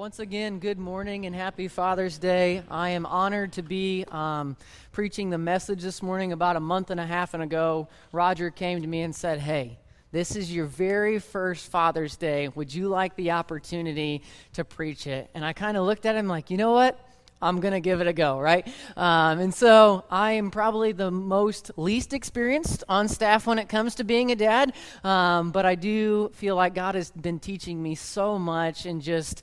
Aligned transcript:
once 0.00 0.18
again, 0.18 0.60
good 0.60 0.78
morning 0.78 1.26
and 1.26 1.36
happy 1.36 1.68
Father's 1.68 2.16
Day. 2.16 2.62
I 2.70 2.88
am 2.88 3.04
honored 3.04 3.52
to 3.52 3.62
be 3.62 4.06
um, 4.10 4.56
preaching 4.92 5.28
the 5.28 5.36
message 5.36 5.82
this 5.82 6.02
morning. 6.02 6.32
About 6.32 6.56
a 6.56 6.60
month 6.60 6.88
and 6.88 6.98
a 6.98 7.04
half 7.04 7.34
ago, 7.34 7.86
Roger 8.10 8.50
came 8.50 8.80
to 8.80 8.88
me 8.88 9.02
and 9.02 9.14
said, 9.14 9.40
Hey, 9.40 9.78
this 10.10 10.36
is 10.36 10.50
your 10.50 10.64
very 10.64 11.18
first 11.18 11.70
Father's 11.70 12.16
Day. 12.16 12.48
Would 12.48 12.72
you 12.72 12.88
like 12.88 13.14
the 13.14 13.32
opportunity 13.32 14.22
to 14.54 14.64
preach 14.64 15.06
it? 15.06 15.28
And 15.34 15.44
I 15.44 15.52
kind 15.52 15.76
of 15.76 15.84
looked 15.84 16.06
at 16.06 16.16
him 16.16 16.28
like, 16.28 16.50
you 16.50 16.56
know 16.56 16.72
what? 16.72 16.98
I'm 17.42 17.60
going 17.60 17.72
to 17.74 17.80
give 17.80 18.00
it 18.00 18.06
a 18.06 18.14
go, 18.14 18.40
right? 18.40 18.66
Um, 18.96 19.38
and 19.38 19.54
so 19.54 20.04
I 20.10 20.32
am 20.32 20.50
probably 20.50 20.92
the 20.92 21.10
most 21.10 21.72
least 21.76 22.14
experienced 22.14 22.84
on 22.88 23.06
staff 23.06 23.46
when 23.46 23.58
it 23.58 23.68
comes 23.68 23.96
to 23.96 24.04
being 24.04 24.30
a 24.30 24.36
dad. 24.36 24.72
Um, 25.04 25.50
but 25.50 25.66
I 25.66 25.74
do 25.74 26.30
feel 26.36 26.56
like 26.56 26.74
God 26.74 26.94
has 26.94 27.10
been 27.10 27.38
teaching 27.38 27.82
me 27.82 27.96
so 27.96 28.38
much 28.38 28.86
and 28.86 29.02
just 29.02 29.42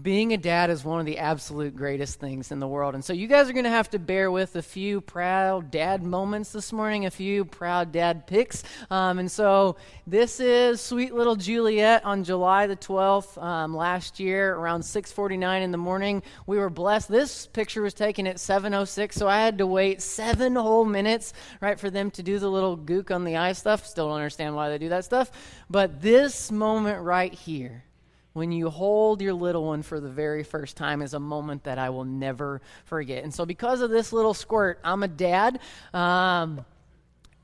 being 0.00 0.32
a 0.32 0.38
dad 0.38 0.70
is 0.70 0.84
one 0.84 1.00
of 1.00 1.06
the 1.06 1.18
absolute 1.18 1.76
greatest 1.76 2.18
things 2.18 2.50
in 2.50 2.60
the 2.60 2.66
world. 2.66 2.94
And 2.94 3.04
so 3.04 3.12
you 3.12 3.26
guys 3.26 3.50
are 3.50 3.52
going 3.52 3.64
to 3.64 3.70
have 3.70 3.90
to 3.90 3.98
bear 3.98 4.30
with 4.30 4.56
a 4.56 4.62
few 4.62 5.02
proud 5.02 5.70
dad 5.70 6.02
moments 6.02 6.50
this 6.50 6.72
morning, 6.72 7.04
a 7.04 7.10
few 7.10 7.44
proud 7.44 7.92
dad 7.92 8.26
pics. 8.26 8.64
Um, 8.90 9.18
and 9.18 9.30
so 9.30 9.76
this 10.06 10.40
is 10.40 10.80
sweet 10.80 11.12
little 11.14 11.36
Juliet 11.36 12.06
on 12.06 12.24
July 12.24 12.66
the 12.66 12.76
12th 12.76 13.40
um, 13.42 13.76
last 13.76 14.18
year 14.18 14.54
around 14.54 14.80
6:49 14.80 15.62
in 15.62 15.72
the 15.72 15.78
morning. 15.78 16.22
We 16.46 16.56
were 16.56 16.70
blessed. 16.70 17.10
This 17.10 17.46
picture 17.46 17.82
was 17.82 17.92
taken 17.92 18.26
at 18.26 18.36
7:06, 18.36 19.12
so 19.12 19.28
I 19.28 19.42
had 19.42 19.58
to 19.58 19.66
wait 19.66 20.00
7 20.00 20.56
whole 20.56 20.86
minutes 20.86 21.34
right 21.60 21.78
for 21.78 21.90
them 21.90 22.10
to 22.12 22.22
do 22.22 22.38
the 22.38 22.50
little 22.50 22.78
gook 22.78 23.10
on 23.14 23.24
the 23.24 23.36
eye 23.36 23.52
stuff. 23.52 23.86
Still 23.86 24.08
don't 24.08 24.16
understand 24.16 24.56
why 24.56 24.70
they 24.70 24.78
do 24.78 24.88
that 24.88 25.04
stuff, 25.04 25.30
but 25.68 26.00
this 26.00 26.50
moment 26.50 27.02
right 27.02 27.34
here 27.34 27.84
when 28.32 28.52
you 28.52 28.70
hold 28.70 29.20
your 29.20 29.34
little 29.34 29.64
one 29.64 29.82
for 29.82 30.00
the 30.00 30.08
very 30.08 30.42
first 30.42 30.76
time 30.76 31.02
is 31.02 31.14
a 31.14 31.20
moment 31.20 31.64
that 31.64 31.78
I 31.78 31.90
will 31.90 32.04
never 32.04 32.60
forget. 32.84 33.24
And 33.24 33.32
so, 33.32 33.44
because 33.44 33.80
of 33.80 33.90
this 33.90 34.12
little 34.12 34.34
squirt, 34.34 34.78
I'm 34.84 35.02
a 35.02 35.08
dad. 35.08 35.60
Um, 35.92 36.64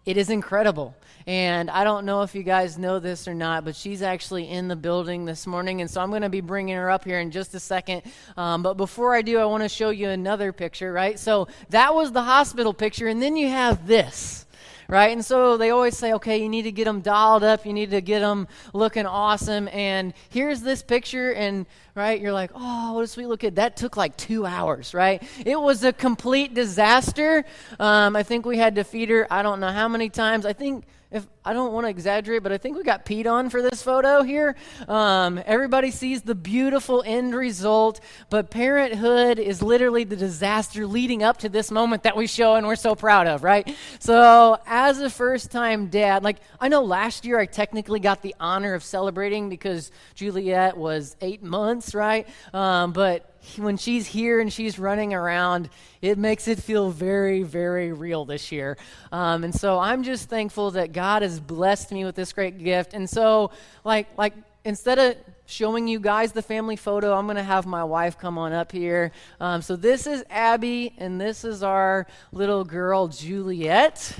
it 0.09 0.17
is 0.17 0.31
incredible. 0.31 0.97
And 1.27 1.69
I 1.69 1.85
don't 1.85 2.07
know 2.07 2.23
if 2.23 2.35
you 2.35 2.43
guys 2.43 2.79
know 2.79 2.99
this 2.99 3.29
or 3.29 3.35
not, 3.35 3.67
but 3.67 3.77
she's 3.77 4.01
actually 4.01 4.49
in 4.49 4.67
the 4.67 4.77
building 4.77 5.27
this 5.27 5.47
morning. 5.47 5.83
And 5.83 5.91
so 5.91 6.01
I'm 6.01 6.09
going 6.09 6.23
to 6.23 6.31
be 6.31 6.41
bringing 6.41 6.77
her 6.77 6.91
up 6.91 7.05
here 7.05 7.21
in 7.21 7.31
just 7.31 7.55
a 7.55 7.61
second. 7.61 8.01
Um, 8.35 8.63
but 8.63 8.79
before 8.79 9.15
I 9.15 9.21
do, 9.21 9.39
I 9.39 9.45
want 9.45 9.65
to 9.65 9.69
show 9.69 9.91
you 9.91 10.09
another 10.09 10.55
picture, 10.55 10.91
right? 10.91 11.19
So 11.19 11.49
that 11.69 11.95
was 11.95 12.13
the 12.13 12.23
hospital 12.23 12.73
picture. 12.73 13.09
And 13.09 13.21
then 13.21 13.37
you 13.37 13.49
have 13.49 13.87
this 13.87 14.47
right? 14.89 15.13
And 15.13 15.23
so 15.25 15.59
they 15.59 15.71
always 15.71 15.99
say, 15.99 16.15
okay, 16.15 16.39
you 16.43 16.49
need 16.49 16.63
to 16.63 16.73
get 16.73 16.85
them 16.85 17.01
dialed 17.01 17.45
up, 17.45 17.67
you 17.67 17.75
need 17.75 17.91
to 17.91 18.01
get 18.01 18.21
them 18.21 18.49
looking 18.73 19.05
awesome. 19.05 19.69
And 19.69 20.15
here's 20.31 20.63
this 20.63 20.83
picture, 20.83 21.33
and 21.35 21.67
right, 21.95 22.19
you're 22.21 22.33
like, 22.33 22.51
oh, 22.55 22.95
what 22.95 23.05
a 23.05 23.07
sweet 23.07 23.27
look 23.27 23.45
at 23.45 23.57
that. 23.57 23.77
Took 23.77 23.97
like 23.97 24.17
two 24.17 24.47
hours, 24.47 24.95
right? 24.95 25.23
It 25.45 25.61
was 25.61 25.85
a 25.85 25.93
complete 25.93 26.55
disaster. 26.55 27.45
Um, 27.79 28.17
I 28.17 28.23
think 28.23 28.47
we 28.47 28.57
had 28.57 28.77
to 28.77 28.85
feed 28.85 29.11
her, 29.11 29.27
I 29.31 29.43
don't 29.43 29.61
know 29.61 29.73
how 29.73 29.89
many 29.89 30.09
times. 30.09 30.47
I 30.47 30.55
think 30.55 30.85
if 31.11 31.27
I 31.49 31.55
don't 31.55 31.73
want 31.73 31.87
to 31.87 31.89
exaggerate, 31.89 32.43
but 32.43 32.53
I 32.53 32.59
think 32.59 32.77
we 32.77 32.83
got 32.83 33.07
peed 33.07 33.27
on 33.27 33.49
for 33.49 33.63
this 33.63 33.83
photo 33.83 34.23
here. 34.23 34.55
Um, 34.87 35.41
everybody 35.47 35.91
sees 35.91 36.21
the 36.21 36.35
beautiful 36.35 37.03
end 37.07 37.35
result, 37.35 38.01
but 38.29 38.51
parenthood 38.51 39.39
is 39.39 39.63
literally 39.63 40.05
the 40.05 40.15
disaster 40.15 40.87
leading 40.87 41.23
up 41.23 41.39
to 41.39 41.49
this 41.49 41.71
moment 41.71 42.03
that 42.03 42.19
we 42.19 42.27
show 42.27 42.57
and 42.57 42.67
we're 42.67 42.77
so 42.77 42.95
proud 42.95 43.27
of, 43.27 43.45
right? 43.45 43.75
So, 43.99 44.59
as 44.67 45.01
a 45.01 45.09
first 45.09 45.51
time 45.51 45.87
dad, 45.87 46.23
like 46.23 46.37
I 46.61 46.69
know 46.69 46.85
last 46.85 47.25
year 47.25 47.41
I 47.41 47.47
technically 47.47 48.01
got 48.01 48.21
the 48.21 48.35
honor 48.39 48.75
of 48.75 48.85
celebrating 48.85 49.49
because 49.49 49.91
Juliet 50.15 50.77
was 50.77 51.17
eight 51.23 51.43
months, 51.43 51.95
right? 51.95 52.29
Um, 52.53 52.93
but 52.93 53.25
when 53.57 53.77
she's 53.77 54.07
here 54.07 54.41
and 54.41 54.53
she's 54.53 54.79
running 54.79 55.15
around, 55.15 55.71
it 56.03 56.19
makes 56.19 56.49
it 56.49 56.59
feel 56.59 56.91
very, 56.91 57.43
very 57.43 57.93
real 57.93 58.25
this 58.25 58.53
year. 58.53 58.77
Um, 59.11 59.45
and 59.45 59.55
so 59.55 59.79
I'm 59.79 60.03
just 60.03 60.29
thankful 60.29 60.73
that 60.73 60.93
God 60.93 61.23
blessed 61.41 61.93
me 61.93 62.05
with 62.05 62.15
this 62.15 62.33
great 62.33 62.59
gift. 62.59 62.95
And 62.95 63.09
so, 63.09 63.51
like, 63.85 64.09
like 64.17 64.35
instead 64.65 64.99
of 64.99 65.17
showing 65.47 65.89
you 65.89 65.99
guys 65.99 66.33
the 66.33 66.43
family 66.43 66.77
photo, 66.77 67.15
I'm 67.15 67.27
going 67.27 67.37
to 67.37 67.43
have 67.43 67.67
my 67.67 67.85
wife 67.85 68.19
come 68.19 68.37
on 68.39 68.53
up 68.53 68.71
here. 68.71 69.13
Um, 69.41 69.63
so 69.63 69.77
this 69.77 70.07
is 70.07 70.25
Abby, 70.29 70.95
and 70.99 71.21
this 71.21 71.45
is 71.45 71.63
our 71.63 72.07
little 72.33 72.65
girl 72.65 73.09
Juliet. 73.09 74.15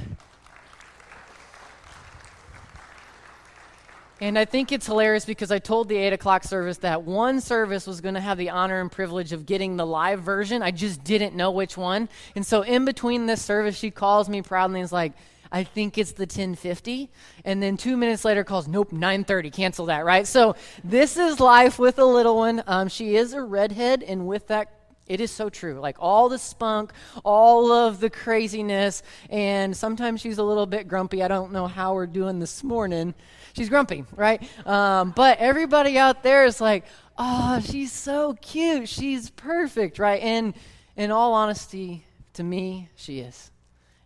And 4.21 4.37
I 4.37 4.47
think 4.47 4.73
it's 4.73 4.87
hilarious 4.87 5.25
because 5.25 5.53
I 5.53 5.61
told 5.61 5.89
the 5.89 5.97
8 5.97 6.15
o'clock 6.15 6.43
service 6.43 6.79
that 6.79 7.05
one 7.05 7.41
service 7.41 7.87
was 7.87 8.01
going 8.01 8.15
to 8.15 8.21
have 8.21 8.37
the 8.37 8.51
honor 8.51 8.81
and 8.81 8.91
privilege 8.91 9.33
of 9.33 9.47
getting 9.47 9.77
the 9.77 9.87
live 9.87 10.23
version. 10.23 10.61
I 10.61 10.73
just 10.73 11.05
didn't 11.05 11.37
know 11.37 11.53
which 11.53 11.77
one. 11.77 12.09
And 12.35 12.45
so 12.45 12.63
in 12.63 12.85
between 12.85 13.27
this 13.27 13.41
service, 13.41 13.77
she 13.79 13.93
calls 13.93 14.29
me 14.29 14.43
proudly 14.43 14.81
and 14.81 14.85
is 14.85 14.93
like, 14.93 15.13
I 15.51 15.65
think 15.65 15.99
it's 15.99 16.13
the 16.13 16.23
1050. 16.23 17.11
And 17.45 17.63
then 17.63 17.77
two 17.77 17.97
minutes 17.97 18.25
later 18.25 18.45
calls, 18.45 18.69
nope, 18.69 18.93
930, 18.93 19.51
cancel 19.51 19.87
that, 19.87 20.05
right? 20.05 20.27
So 20.27 20.57
this 20.85 21.17
is 21.17 21.41
life 21.41 21.79
with 21.79 21.99
a 21.99 22.05
little 22.05 22.37
one. 22.37 22.63
Um, 22.67 22.89
she 22.89 23.17
is 23.17 23.33
a 23.33 23.43
redhead, 23.43 24.03
and 24.03 24.27
with 24.27 24.49
that 24.49 24.79
it 25.09 25.21
is 25.21 25.31
so 25.31 25.49
true. 25.49 25.81
Like 25.81 25.97
all 25.99 26.29
the 26.29 26.39
spunk, 26.39 26.93
all 27.25 27.73
of 27.73 27.99
the 28.01 28.11
craziness, 28.11 29.03
and 29.31 29.77
sometimes 29.77 30.21
she's 30.21 30.39
a 30.39 30.43
little 30.43 30.67
bit 30.67 30.87
grumpy. 30.87 31.23
I 31.23 31.29
don't 31.29 31.53
know 31.53 31.67
how 31.67 31.95
we're 31.95 32.07
doing 32.07 32.39
this 32.39 32.63
morning. 32.63 33.15
She's 33.55 33.69
grumpy, 33.69 34.05
right? 34.15 34.43
Um, 34.67 35.13
but 35.17 35.39
everybody 35.39 35.99
out 35.99 36.23
there 36.23 36.45
is 36.45 36.61
like, 36.61 36.85
oh, 37.17 37.61
she's 37.65 37.91
so 37.91 38.35
cute. 38.41 38.89
She's 38.89 39.31
perfect, 39.31 39.99
right? 39.99 40.23
And 40.23 40.55
in 40.97 41.11
all 41.11 41.33
honesty, 41.33 42.05
to 42.35 42.43
me, 42.45 42.91
she 42.95 43.21
is. 43.21 43.51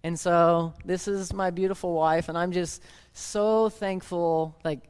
And 0.04 0.18
so 0.18 0.74
this 0.84 1.06
is 1.06 1.32
my 1.32 1.50
beautiful 1.50 1.94
wife, 1.94 2.28
and 2.28 2.36
I'm 2.36 2.52
just 2.52 2.82
so 3.12 3.68
thankful. 3.68 4.56
Like, 4.64 4.80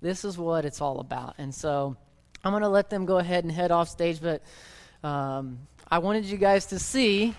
this 0.00 0.24
is 0.24 0.36
what 0.36 0.64
it's 0.64 0.80
all 0.80 1.00
about. 1.00 1.34
And 1.38 1.54
so 1.54 1.96
I'm 2.44 2.52
going 2.52 2.62
to 2.62 2.68
let 2.68 2.90
them 2.90 3.04
go 3.04 3.18
ahead 3.18 3.44
and 3.44 3.52
head 3.52 3.70
off 3.70 3.88
stage, 3.88 4.20
but 4.20 4.42
um, 5.02 5.58
I 5.88 5.98
wanted 5.98 6.24
you 6.24 6.36
guys 6.36 6.66
to 6.66 6.78
see 6.78 7.34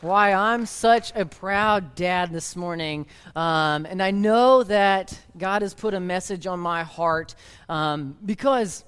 why 0.00 0.32
I'm 0.32 0.64
such 0.64 1.12
a 1.14 1.24
proud 1.24 1.94
dad 1.94 2.32
this 2.32 2.54
morning. 2.54 3.06
Um, 3.34 3.84
and 3.86 4.02
I 4.02 4.12
know 4.12 4.62
that 4.62 5.18
God 5.36 5.62
has 5.62 5.74
put 5.74 5.94
a 5.94 6.00
message 6.00 6.46
on 6.46 6.60
my 6.60 6.84
heart 6.84 7.34
um, 7.68 8.16
because 8.24 8.84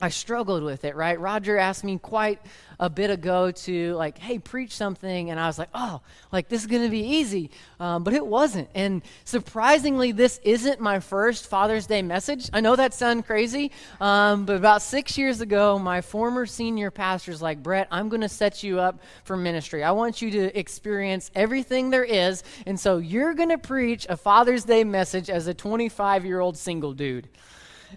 I 0.00 0.08
struggled 0.08 0.62
with 0.62 0.84
it, 0.84 0.96
right? 0.96 1.18
Roger 1.18 1.56
asked 1.56 1.84
me 1.84 1.96
quite 1.96 2.40
a 2.82 2.90
bit 2.90 3.10
ago 3.10 3.52
to, 3.52 3.94
like, 3.94 4.18
hey, 4.18 4.40
preach 4.40 4.72
something. 4.72 5.30
And 5.30 5.38
I 5.38 5.46
was 5.46 5.56
like, 5.56 5.68
oh, 5.72 6.00
like, 6.32 6.48
this 6.48 6.62
is 6.62 6.66
going 6.66 6.82
to 6.82 6.88
be 6.88 6.98
easy. 6.98 7.52
Um, 7.78 8.02
but 8.02 8.12
it 8.12 8.26
wasn't. 8.26 8.68
And 8.74 9.02
surprisingly, 9.24 10.10
this 10.10 10.40
isn't 10.42 10.80
my 10.80 10.98
first 10.98 11.46
Father's 11.46 11.86
Day 11.86 12.02
message. 12.02 12.50
I 12.52 12.60
know 12.60 12.74
that 12.74 12.92
sounds 12.92 13.24
crazy. 13.24 13.70
Um, 14.00 14.46
but 14.46 14.56
about 14.56 14.82
six 14.82 15.16
years 15.16 15.40
ago, 15.40 15.78
my 15.78 16.00
former 16.00 16.44
senior 16.44 16.90
pastor's 16.90 17.40
like, 17.40 17.62
Brett, 17.62 17.86
I'm 17.92 18.08
going 18.08 18.22
to 18.22 18.28
set 18.28 18.64
you 18.64 18.80
up 18.80 18.98
for 19.22 19.36
ministry. 19.36 19.84
I 19.84 19.92
want 19.92 20.20
you 20.20 20.32
to 20.32 20.58
experience 20.58 21.30
everything 21.36 21.90
there 21.90 22.02
is. 22.02 22.42
And 22.66 22.80
so 22.80 22.98
you're 22.98 23.34
going 23.34 23.50
to 23.50 23.58
preach 23.58 24.06
a 24.08 24.16
Father's 24.16 24.64
Day 24.64 24.82
message 24.82 25.30
as 25.30 25.46
a 25.46 25.54
25 25.54 26.24
year 26.24 26.40
old 26.40 26.56
single 26.56 26.94
dude. 26.94 27.28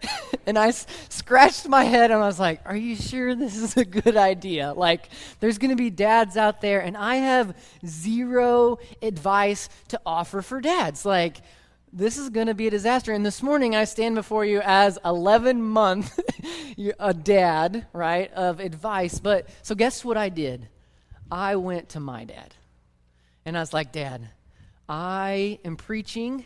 and 0.46 0.58
I 0.58 0.70
s- 0.70 0.88
scratched 1.10 1.68
my 1.68 1.84
head 1.84 2.12
and 2.12 2.22
I 2.22 2.26
was 2.26 2.40
like, 2.40 2.62
Are 2.66 2.76
you 2.76 2.96
sure 2.96 3.36
this 3.36 3.56
is 3.56 3.78
a 3.78 3.86
good 3.86 4.18
idea? 4.18 4.74
Like, 4.74 5.10
there's 5.40 5.58
going 5.58 5.72
to 5.72 5.76
be 5.76 5.90
dads 5.90 6.38
out 6.38 6.62
there, 6.62 6.82
and 6.82 6.96
I 6.98 7.16
have 7.16 7.56
zero 7.86 8.80
advice 9.02 9.70
to 9.90 10.02
offer 10.06 10.42
for 10.42 10.62
dads. 10.62 11.06
Like, 11.06 11.38
this 11.92 12.18
is 12.18 12.30
going 12.30 12.48
to 12.48 12.54
be 12.54 12.68
a 12.68 12.72
disaster. 12.72 13.14
And 13.14 13.26
this 13.26 13.42
morning, 13.42 13.74
I 13.76 13.86
stand 13.86 14.16
before 14.16 14.44
you 14.44 14.62
as 14.64 15.00
11 15.06 15.62
month 15.62 16.20
a 17.00 17.14
dad, 17.14 17.88
right, 17.94 18.32
of 18.34 18.60
advice. 18.60 19.20
But 19.20 19.48
so 19.62 19.76
guess 19.76 20.04
what 20.04 20.18
I 20.18 20.28
did? 20.28 20.68
I 21.32 21.56
went 21.56 21.90
to 21.90 22.00
my 22.02 22.26
dad. 22.26 22.54
And 23.46 23.56
I 23.56 23.60
was 23.62 23.74
like, 23.74 23.92
Dad, 23.92 24.28
I 24.90 25.60
am 25.64 25.78
preaching 25.78 26.46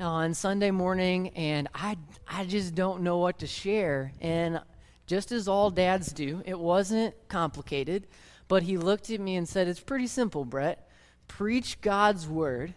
on 0.00 0.34
Sunday 0.34 0.70
morning, 0.70 1.28
and 1.30 1.68
I, 1.74 1.96
I 2.28 2.44
just 2.44 2.74
don't 2.74 3.02
know 3.02 3.18
what 3.18 3.38
to 3.40 3.46
share. 3.46 4.12
And 4.20 4.60
just 5.06 5.32
as 5.32 5.48
all 5.48 5.70
dads 5.70 6.12
do, 6.12 6.42
it 6.44 6.58
wasn't 6.58 7.14
complicated, 7.28 8.06
but 8.48 8.62
he 8.62 8.76
looked 8.76 9.10
at 9.10 9.20
me 9.20 9.36
and 9.36 9.48
said, 9.48 9.68
It's 9.68 9.80
pretty 9.80 10.06
simple, 10.06 10.44
Brett. 10.44 10.88
Preach 11.28 11.80
God's 11.80 12.28
word. 12.28 12.74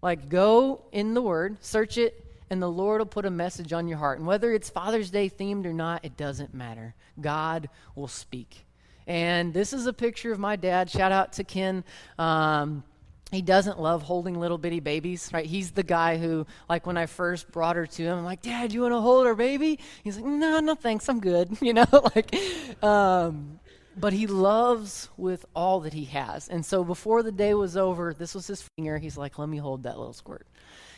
Like, 0.00 0.28
go 0.28 0.84
in 0.92 1.14
the 1.14 1.22
word, 1.22 1.56
search 1.60 1.98
it, 1.98 2.24
and 2.50 2.62
the 2.62 2.70
Lord 2.70 3.00
will 3.00 3.06
put 3.06 3.26
a 3.26 3.30
message 3.30 3.72
on 3.72 3.88
your 3.88 3.98
heart. 3.98 4.18
And 4.18 4.26
whether 4.26 4.52
it's 4.52 4.70
Father's 4.70 5.10
Day 5.10 5.28
themed 5.28 5.66
or 5.66 5.72
not, 5.72 6.04
it 6.04 6.16
doesn't 6.16 6.54
matter. 6.54 6.94
God 7.20 7.68
will 7.94 8.08
speak. 8.08 8.64
And 9.06 9.52
this 9.54 9.72
is 9.72 9.86
a 9.86 9.92
picture 9.92 10.32
of 10.32 10.38
my 10.38 10.56
dad. 10.56 10.90
Shout 10.90 11.12
out 11.12 11.32
to 11.34 11.44
Ken. 11.44 11.82
Um, 12.18 12.84
he 13.30 13.42
doesn't 13.42 13.78
love 13.78 14.02
holding 14.02 14.40
little 14.40 14.56
bitty 14.56 14.80
babies, 14.80 15.30
right? 15.32 15.44
He's 15.44 15.72
the 15.72 15.82
guy 15.82 16.16
who, 16.16 16.46
like, 16.68 16.86
when 16.86 16.96
I 16.96 17.06
first 17.06 17.50
brought 17.52 17.76
her 17.76 17.86
to 17.86 18.02
him, 18.02 18.18
I'm 18.18 18.24
like, 18.24 18.40
Dad, 18.40 18.72
you 18.72 18.82
want 18.82 18.94
to 18.94 19.00
hold 19.00 19.26
our 19.26 19.34
baby? 19.34 19.78
He's 20.02 20.16
like, 20.16 20.24
No, 20.24 20.60
no, 20.60 20.74
thanks, 20.74 21.08
I'm 21.08 21.20
good. 21.20 21.56
You 21.68 21.74
know, 21.74 21.86
like, 22.14 22.34
um, 22.82 23.60
but 23.94 24.14
he 24.14 24.26
loves 24.26 25.10
with 25.18 25.44
all 25.54 25.80
that 25.80 25.92
he 25.92 26.06
has. 26.06 26.48
And 26.48 26.64
so 26.64 26.82
before 26.82 27.22
the 27.22 27.32
day 27.32 27.52
was 27.52 27.76
over, 27.76 28.14
this 28.14 28.34
was 28.34 28.46
his 28.46 28.62
finger. 28.76 28.96
He's 28.96 29.18
like, 29.18 29.38
Let 29.38 29.48
me 29.48 29.58
hold 29.58 29.82
that 29.82 29.98
little 29.98 30.14
squirt. 30.14 30.46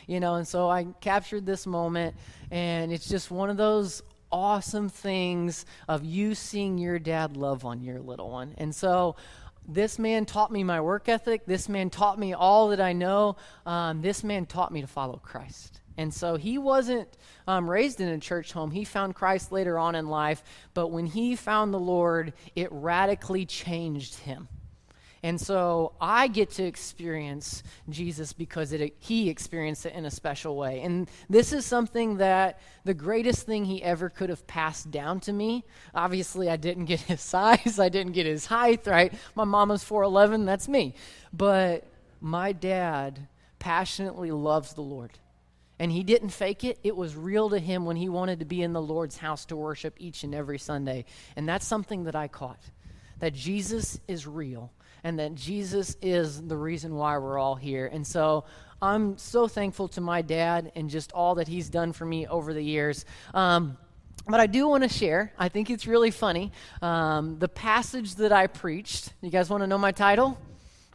You 0.07 0.19
know, 0.21 0.35
and 0.35 0.47
so 0.47 0.69
I 0.69 0.85
captured 1.01 1.45
this 1.45 1.67
moment, 1.67 2.15
and 2.49 2.93
it's 2.93 3.09
just 3.09 3.31
one 3.31 3.49
of 3.49 3.57
those 3.57 4.01
awesome 4.31 4.87
things 4.87 5.65
of 5.89 6.05
you 6.05 6.33
seeing 6.33 6.77
your 6.77 6.99
dad 6.99 7.35
love 7.35 7.65
on 7.65 7.81
your 7.81 7.99
little 7.99 8.29
one. 8.29 8.55
And 8.57 8.73
so 8.73 9.15
this 9.73 9.97
man 9.97 10.25
taught 10.25 10.51
me 10.51 10.63
my 10.63 10.81
work 10.81 11.09
ethic. 11.09 11.45
This 11.45 11.69
man 11.69 11.89
taught 11.89 12.19
me 12.19 12.33
all 12.33 12.69
that 12.69 12.81
I 12.81 12.93
know. 12.93 13.37
Um, 13.65 14.01
this 14.01 14.23
man 14.23 14.45
taught 14.45 14.71
me 14.71 14.81
to 14.81 14.87
follow 14.87 15.17
Christ. 15.23 15.81
And 15.97 16.13
so 16.13 16.35
he 16.35 16.57
wasn't 16.57 17.17
um, 17.47 17.69
raised 17.69 18.01
in 18.01 18.07
a 18.09 18.17
church 18.17 18.53
home. 18.53 18.71
He 18.71 18.85
found 18.85 19.15
Christ 19.15 19.51
later 19.51 19.77
on 19.77 19.95
in 19.95 20.07
life. 20.07 20.43
But 20.73 20.87
when 20.87 21.05
he 21.05 21.35
found 21.35 21.73
the 21.73 21.79
Lord, 21.79 22.33
it 22.55 22.69
radically 22.71 23.45
changed 23.45 24.15
him. 24.19 24.47
And 25.23 25.39
so 25.39 25.93
I 26.01 26.27
get 26.27 26.49
to 26.51 26.63
experience 26.63 27.61
Jesus 27.89 28.33
because 28.33 28.71
it, 28.71 28.95
he 28.97 29.29
experienced 29.29 29.85
it 29.85 29.93
in 29.93 30.05
a 30.05 30.11
special 30.11 30.55
way. 30.55 30.81
And 30.81 31.07
this 31.29 31.53
is 31.53 31.63
something 31.63 32.17
that 32.17 32.59
the 32.85 32.95
greatest 32.95 33.45
thing 33.45 33.65
he 33.65 33.83
ever 33.83 34.09
could 34.09 34.29
have 34.29 34.47
passed 34.47 34.89
down 34.89 35.19
to 35.21 35.33
me. 35.33 35.63
Obviously, 35.93 36.49
I 36.49 36.55
didn't 36.55 36.85
get 36.85 36.99
his 37.01 37.21
size, 37.21 37.79
I 37.79 37.89
didn't 37.89 38.13
get 38.13 38.25
his 38.25 38.47
height, 38.47 38.87
right? 38.87 39.13
My 39.35 39.43
mama's 39.43 39.83
4'11, 39.83 40.45
that's 40.45 40.67
me. 40.67 40.95
But 41.31 41.85
my 42.19 42.51
dad 42.51 43.27
passionately 43.59 44.31
loves 44.31 44.73
the 44.73 44.81
Lord. 44.81 45.11
And 45.77 45.91
he 45.91 46.03
didn't 46.03 46.29
fake 46.29 46.63
it. 46.63 46.79
It 46.83 46.95
was 46.95 47.15
real 47.15 47.49
to 47.49 47.59
him 47.59 47.85
when 47.85 47.95
he 47.95 48.09
wanted 48.09 48.39
to 48.39 48.45
be 48.45 48.61
in 48.61 48.73
the 48.73 48.81
Lord's 48.81 49.17
house 49.17 49.45
to 49.45 49.55
worship 49.55 49.95
each 49.97 50.23
and 50.23 50.33
every 50.33 50.59
Sunday. 50.59 51.05
And 51.35 51.47
that's 51.49 51.65
something 51.65 52.03
that 52.03 52.15
I 52.15 52.27
caught 52.27 52.59
that 53.19 53.33
Jesus 53.33 53.99
is 54.07 54.27
real 54.27 54.71
and 55.03 55.19
that 55.19 55.35
Jesus 55.35 55.97
is 56.01 56.41
the 56.41 56.57
reason 56.57 56.95
why 56.95 57.17
we're 57.17 57.37
all 57.37 57.55
here. 57.55 57.87
And 57.87 58.05
so 58.05 58.45
I'm 58.81 59.17
so 59.17 59.47
thankful 59.47 59.87
to 59.89 60.01
my 60.01 60.21
dad 60.21 60.71
and 60.75 60.89
just 60.89 61.11
all 61.11 61.35
that 61.35 61.47
he's 61.47 61.69
done 61.69 61.93
for 61.93 62.05
me 62.05 62.27
over 62.27 62.53
the 62.53 62.63
years. 62.63 63.05
Um, 63.33 63.77
but 64.27 64.39
I 64.39 64.47
do 64.47 64.67
want 64.67 64.83
to 64.83 64.89
share, 64.89 65.33
I 65.37 65.49
think 65.49 65.69
it's 65.69 65.87
really 65.87 66.11
funny, 66.11 66.51
um, 66.81 67.39
the 67.39 67.47
passage 67.47 68.15
that 68.15 68.31
I 68.31 68.47
preached. 68.47 69.13
You 69.21 69.29
guys 69.29 69.49
want 69.49 69.61
to 69.63 69.67
know 69.67 69.77
my 69.77 69.91
title? 69.91 70.37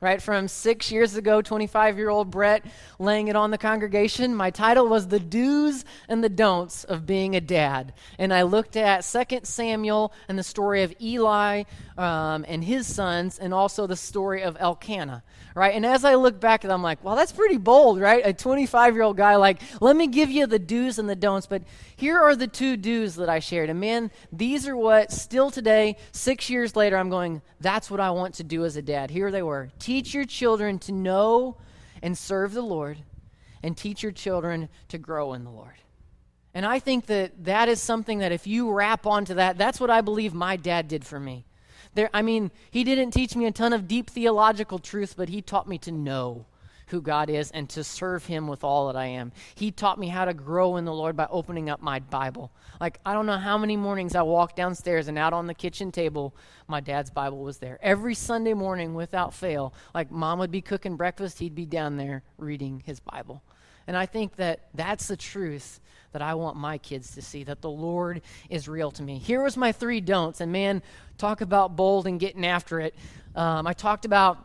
right? 0.00 0.20
From 0.20 0.46
six 0.48 0.92
years 0.92 1.16
ago, 1.16 1.40
25 1.40 1.96
year 1.96 2.10
old 2.10 2.30
Brett 2.30 2.64
laying 2.98 3.28
it 3.28 3.36
on 3.36 3.50
the 3.50 3.58
congregation. 3.58 4.34
My 4.34 4.50
title 4.50 4.88
was 4.88 5.08
The 5.08 5.20
Do's 5.20 5.84
and 6.08 6.22
the 6.22 6.28
Don'ts 6.28 6.84
of 6.84 7.06
Being 7.06 7.34
a 7.34 7.40
Dad. 7.40 7.94
And 8.18 8.32
I 8.32 8.42
looked 8.42 8.76
at 8.76 9.00
2 9.00 9.40
Samuel 9.44 10.12
and 10.28 10.38
the 10.38 10.42
story 10.42 10.82
of 10.82 10.94
Eli 11.00 11.64
um, 11.98 12.44
and 12.46 12.62
his 12.62 12.86
sons, 12.86 13.38
and 13.38 13.54
also 13.54 13.86
the 13.86 13.96
story 13.96 14.42
of 14.42 14.56
Elkanah, 14.60 15.22
right? 15.54 15.74
And 15.74 15.86
as 15.86 16.04
I 16.04 16.14
look 16.16 16.38
back 16.38 16.64
at 16.64 16.70
I'm 16.70 16.82
like, 16.82 17.02
well, 17.02 17.16
that's 17.16 17.32
pretty 17.32 17.56
bold, 17.56 18.00
right? 18.00 18.22
A 18.24 18.32
25 18.32 18.94
year 18.94 19.02
old 19.02 19.16
guy, 19.16 19.36
like, 19.36 19.60
let 19.80 19.96
me 19.96 20.06
give 20.06 20.30
you 20.30 20.46
the 20.46 20.58
do's 20.58 20.98
and 20.98 21.08
the 21.08 21.16
don'ts. 21.16 21.46
But 21.46 21.62
here 21.96 22.18
are 22.18 22.36
the 22.36 22.46
two 22.46 22.76
do's 22.76 23.16
that 23.16 23.28
I 23.28 23.38
shared. 23.38 23.70
And 23.70 23.80
man, 23.80 24.10
these 24.30 24.68
are 24.68 24.76
what 24.76 25.10
still 25.10 25.50
today, 25.50 25.96
six 26.12 26.50
years 26.50 26.76
later, 26.76 26.96
I'm 26.98 27.10
going, 27.10 27.40
that's 27.60 27.90
what 27.90 28.00
I 28.00 28.10
want 28.10 28.34
to 28.34 28.44
do 28.44 28.64
as 28.64 28.76
a 28.76 28.82
dad. 28.82 29.10
Here 29.10 29.30
they 29.30 29.42
were. 29.42 29.70
Teach 29.78 30.12
your 30.12 30.26
children 30.26 30.78
to 30.80 30.92
know 30.92 31.56
and 32.02 32.16
serve 32.16 32.52
the 32.52 32.62
Lord, 32.62 32.98
and 33.62 33.74
teach 33.76 34.02
your 34.02 34.12
children 34.12 34.68
to 34.88 34.98
grow 34.98 35.32
in 35.32 35.44
the 35.44 35.50
Lord. 35.50 35.74
And 36.52 36.64
I 36.64 36.78
think 36.78 37.06
that 37.06 37.44
that 37.44 37.68
is 37.68 37.82
something 37.82 38.18
that 38.18 38.32
if 38.32 38.46
you 38.46 38.70
wrap 38.70 39.06
onto 39.06 39.34
that, 39.34 39.58
that's 39.58 39.80
what 39.80 39.90
I 39.90 40.02
believe 40.02 40.32
my 40.32 40.56
dad 40.56 40.88
did 40.88 41.04
for 41.04 41.18
me. 41.20 41.44
There, 41.96 42.10
I 42.12 42.20
mean, 42.20 42.50
he 42.70 42.84
didn't 42.84 43.12
teach 43.12 43.34
me 43.34 43.46
a 43.46 43.50
ton 43.50 43.72
of 43.72 43.88
deep 43.88 44.10
theological 44.10 44.78
truth, 44.78 45.14
but 45.16 45.30
he 45.30 45.40
taught 45.40 45.66
me 45.66 45.78
to 45.78 45.90
know 45.90 46.44
who 46.88 47.00
God 47.00 47.30
is 47.30 47.50
and 47.50 47.70
to 47.70 47.82
serve 47.82 48.26
him 48.26 48.46
with 48.46 48.62
all 48.62 48.86
that 48.86 48.96
I 48.96 49.06
am. 49.06 49.32
He 49.54 49.70
taught 49.70 49.98
me 49.98 50.08
how 50.08 50.26
to 50.26 50.34
grow 50.34 50.76
in 50.76 50.84
the 50.84 50.92
Lord 50.92 51.16
by 51.16 51.26
opening 51.30 51.70
up 51.70 51.80
my 51.80 52.00
Bible. 52.00 52.52
Like, 52.82 53.00
I 53.06 53.14
don't 53.14 53.24
know 53.24 53.38
how 53.38 53.56
many 53.56 53.78
mornings 53.78 54.14
I 54.14 54.20
walked 54.20 54.56
downstairs 54.56 55.08
and 55.08 55.16
out 55.16 55.32
on 55.32 55.46
the 55.46 55.54
kitchen 55.54 55.90
table, 55.90 56.34
my 56.68 56.80
dad's 56.80 57.08
Bible 57.08 57.38
was 57.38 57.56
there. 57.56 57.78
Every 57.80 58.14
Sunday 58.14 58.52
morning, 58.52 58.92
without 58.94 59.32
fail, 59.32 59.72
like 59.94 60.10
mom 60.10 60.38
would 60.38 60.50
be 60.50 60.60
cooking 60.60 60.96
breakfast, 60.96 61.38
he'd 61.38 61.54
be 61.54 61.64
down 61.64 61.96
there 61.96 62.22
reading 62.36 62.82
his 62.84 63.00
Bible. 63.00 63.42
And 63.86 63.96
I 63.96 64.06
think 64.06 64.36
that 64.36 64.60
that's 64.74 65.08
the 65.08 65.16
truth 65.16 65.80
that 66.12 66.22
I 66.22 66.34
want 66.34 66.56
my 66.56 66.78
kids 66.78 67.14
to 67.14 67.22
see 67.22 67.44
that 67.44 67.60
the 67.60 67.70
Lord 67.70 68.22
is 68.48 68.68
real 68.68 68.90
to 68.92 69.02
me. 69.02 69.18
Here 69.18 69.42
was 69.42 69.56
my 69.56 69.72
three 69.72 70.00
don'ts. 70.00 70.40
And 70.40 70.50
man, 70.50 70.82
talk 71.18 71.40
about 71.40 71.76
bold 71.76 72.06
and 72.06 72.18
getting 72.18 72.44
after 72.44 72.80
it. 72.80 72.94
Um, 73.34 73.66
I 73.66 73.74
talked 73.74 74.04
about 74.04 74.38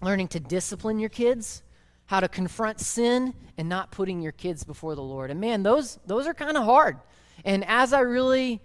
learning 0.00 0.28
to 0.28 0.40
discipline 0.40 0.98
your 0.98 1.10
kids, 1.10 1.62
how 2.06 2.20
to 2.20 2.28
confront 2.28 2.80
sin, 2.80 3.34
and 3.58 3.68
not 3.68 3.90
putting 3.90 4.22
your 4.22 4.32
kids 4.32 4.64
before 4.64 4.94
the 4.94 5.02
Lord. 5.02 5.30
And 5.30 5.40
man, 5.40 5.62
those, 5.62 5.98
those 6.06 6.26
are 6.26 6.34
kind 6.34 6.56
of 6.56 6.64
hard. 6.64 6.98
And 7.44 7.64
as 7.66 7.92
I 7.92 8.00
really 8.00 8.60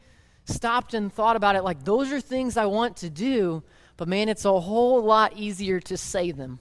stopped 0.46 0.94
and 0.94 1.12
thought 1.12 1.36
about 1.36 1.56
it, 1.56 1.64
like 1.64 1.84
those 1.84 2.12
are 2.12 2.22
things 2.22 2.58
I 2.58 2.66
want 2.66 2.98
to 2.98 3.10
do, 3.10 3.62
but 3.98 4.08
man, 4.08 4.30
it's 4.30 4.46
a 4.46 4.60
whole 4.60 5.04
lot 5.04 5.34
easier 5.36 5.80
to 5.82 5.98
say 5.98 6.32
them 6.32 6.60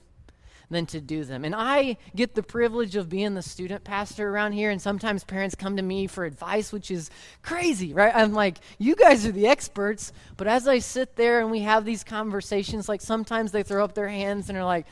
than 0.69 0.85
to 0.87 0.99
do 0.99 1.23
them. 1.23 1.45
And 1.45 1.55
I 1.55 1.97
get 2.15 2.35
the 2.35 2.43
privilege 2.43 2.95
of 2.95 3.09
being 3.09 3.33
the 3.33 3.41
student 3.41 3.83
pastor 3.83 4.29
around 4.29 4.51
here, 4.51 4.69
and 4.69 4.81
sometimes 4.81 5.23
parents 5.23 5.55
come 5.55 5.77
to 5.77 5.83
me 5.83 6.07
for 6.07 6.25
advice, 6.25 6.73
which 6.73 6.91
is 6.91 7.09
crazy, 7.41 7.93
right? 7.93 8.13
I'm 8.13 8.33
like, 8.33 8.57
you 8.77 8.95
guys 8.95 9.25
are 9.25 9.31
the 9.31 9.47
experts. 9.47 10.11
But 10.35 10.47
as 10.47 10.67
I 10.67 10.79
sit 10.79 11.15
there 11.15 11.39
and 11.39 11.51
we 11.51 11.61
have 11.61 11.85
these 11.85 12.03
conversations, 12.03 12.89
like 12.89 13.01
sometimes 13.01 13.51
they 13.51 13.63
throw 13.63 13.83
up 13.83 13.93
their 13.93 14.09
hands 14.09 14.49
and 14.49 14.57
are 14.57 14.65
like, 14.65 14.85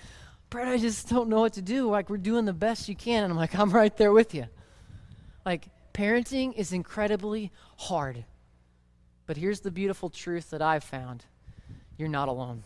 Brett, 0.50 0.68
I 0.68 0.77
just 0.77 1.10
don't 1.10 1.27
know 1.27 1.42
what 1.42 1.54
to 1.54 1.62
do. 1.62 1.89
Like, 1.89 2.10
we're 2.10 2.18
doing 2.18 2.45
the 2.45 2.54
best 2.54 2.88
you 2.88 2.95
can. 2.95 3.24
And 3.24 3.31
I'm 3.31 3.38
like, 3.38 3.57
I'm 3.57 3.72
right 3.72 3.95
there 3.98 4.13
with 4.13 4.33
you. 4.33 4.45
Like, 5.45 5.68
parenting 5.94 6.54
is 6.56 6.72
incredibly 6.72 7.51
hard. 7.77 8.24
But 9.25 9.38
here's 9.38 9.62
the 9.62 9.72
beautiful 9.72 10.10
truth 10.10 10.51
that 10.51 10.62
I've 10.62 10.83
found 10.83 11.25
you're 11.98 12.10
not 12.10 12.27
alone. 12.27 12.63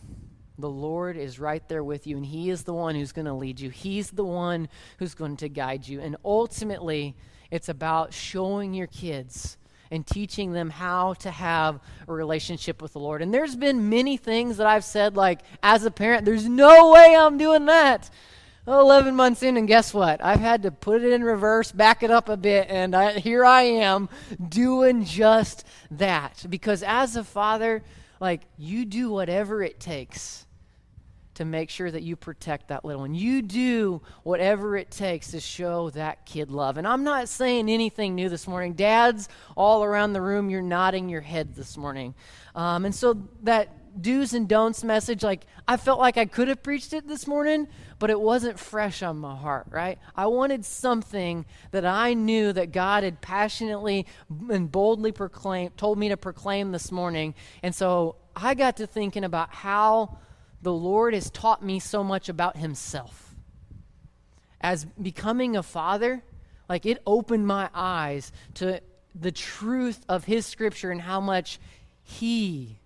The 0.60 0.70
Lord 0.70 1.16
is 1.16 1.38
right 1.38 1.66
there 1.68 1.84
with 1.84 2.06
you, 2.06 2.16
and 2.16 2.26
He 2.26 2.50
is 2.50 2.62
the 2.62 2.74
one 2.74 2.94
who's 2.94 3.12
going 3.12 3.26
to 3.26 3.34
lead 3.34 3.60
you. 3.60 3.70
He's 3.70 4.10
the 4.10 4.24
one 4.24 4.68
who's 4.98 5.14
going 5.14 5.36
to 5.38 5.48
guide 5.48 5.86
you. 5.86 6.00
And 6.00 6.16
ultimately, 6.24 7.16
it's 7.50 7.68
about 7.68 8.12
showing 8.12 8.74
your 8.74 8.86
kids 8.86 9.56
and 9.90 10.06
teaching 10.06 10.52
them 10.52 10.70
how 10.70 11.14
to 11.14 11.30
have 11.30 11.80
a 12.06 12.12
relationship 12.12 12.80
with 12.80 12.92
the 12.92 13.00
Lord. 13.00 13.22
And 13.22 13.34
there's 13.34 13.56
been 13.56 13.88
many 13.88 14.16
things 14.16 14.58
that 14.58 14.66
I've 14.66 14.84
said, 14.84 15.16
like, 15.16 15.40
as 15.62 15.84
a 15.84 15.90
parent, 15.90 16.24
there's 16.24 16.48
no 16.48 16.90
way 16.92 17.16
I'm 17.16 17.38
doing 17.38 17.66
that. 17.66 18.08
11 18.66 19.16
months 19.16 19.42
in, 19.42 19.56
and 19.56 19.66
guess 19.66 19.92
what? 19.92 20.22
I've 20.22 20.40
had 20.40 20.62
to 20.62 20.70
put 20.70 21.02
it 21.02 21.12
in 21.12 21.24
reverse, 21.24 21.72
back 21.72 22.02
it 22.02 22.10
up 22.10 22.28
a 22.28 22.36
bit, 22.36 22.68
and 22.70 22.94
I, 22.94 23.18
here 23.18 23.44
I 23.44 23.62
am 23.62 24.08
doing 24.48 25.04
just 25.04 25.66
that. 25.90 26.44
Because 26.48 26.84
as 26.84 27.16
a 27.16 27.24
father, 27.24 27.82
like, 28.20 28.42
you 28.58 28.84
do 28.84 29.10
whatever 29.10 29.62
it 29.62 29.80
takes 29.80 30.46
to 31.34 31.44
make 31.44 31.70
sure 31.70 31.90
that 31.90 32.02
you 32.02 32.16
protect 32.16 32.68
that 32.68 32.84
little 32.84 33.02
one. 33.02 33.14
You 33.14 33.42
do 33.42 34.02
whatever 34.22 34.76
it 34.76 34.90
takes 34.90 35.30
to 35.30 35.40
show 35.40 35.90
that 35.90 36.26
kid 36.26 36.50
love. 36.50 36.76
And 36.76 36.86
I'm 36.86 37.04
not 37.04 37.28
saying 37.28 37.68
anything 37.68 38.14
new 38.14 38.28
this 38.28 38.48
morning. 38.48 38.74
Dads 38.74 39.28
all 39.56 39.84
around 39.84 40.12
the 40.12 40.20
room, 40.20 40.50
you're 40.50 40.62
nodding 40.62 41.08
your 41.08 41.20
head 41.20 41.54
this 41.54 41.76
morning. 41.76 42.14
Um, 42.54 42.84
and 42.84 42.94
so 42.94 43.28
that 43.44 43.68
do's 44.00 44.34
and 44.34 44.48
don'ts 44.48 44.84
message, 44.84 45.22
like 45.22 45.46
I 45.66 45.76
felt 45.76 45.98
like 45.98 46.16
I 46.16 46.26
could 46.26 46.48
have 46.48 46.62
preached 46.62 46.92
it 46.92 47.06
this 47.06 47.26
morning, 47.26 47.68
but 47.98 48.10
it 48.10 48.20
wasn't 48.20 48.58
fresh 48.58 49.02
on 49.02 49.18
my 49.18 49.36
heart, 49.36 49.66
right? 49.70 49.98
I 50.16 50.26
wanted 50.26 50.64
something 50.64 51.44
that 51.70 51.84
I 51.84 52.14
knew 52.14 52.52
that 52.52 52.72
God 52.72 53.04
had 53.04 53.20
passionately 53.20 54.06
and 54.50 54.70
boldly 54.70 55.12
proclaimed, 55.12 55.76
told 55.76 55.98
me 55.98 56.08
to 56.08 56.16
proclaim 56.16 56.72
this 56.72 56.90
morning. 56.92 57.34
And 57.62 57.74
so 57.74 58.16
I 58.34 58.54
got 58.54 58.76
to 58.78 58.86
thinking 58.86 59.24
about 59.24 59.52
how 59.52 60.18
the 60.62 60.72
Lord 60.72 61.14
has 61.14 61.30
taught 61.30 61.64
me 61.64 61.78
so 61.78 62.04
much 62.04 62.28
about 62.28 62.56
Himself. 62.56 63.34
As 64.60 64.84
becoming 64.84 65.56
a 65.56 65.62
father, 65.62 66.22
like 66.68 66.84
it 66.86 67.02
opened 67.06 67.46
my 67.46 67.70
eyes 67.74 68.32
to 68.54 68.80
the 69.14 69.32
truth 69.32 70.04
of 70.08 70.24
His 70.24 70.46
scripture 70.46 70.90
and 70.90 71.00
how 71.00 71.20
much 71.20 71.58
He 72.02 72.78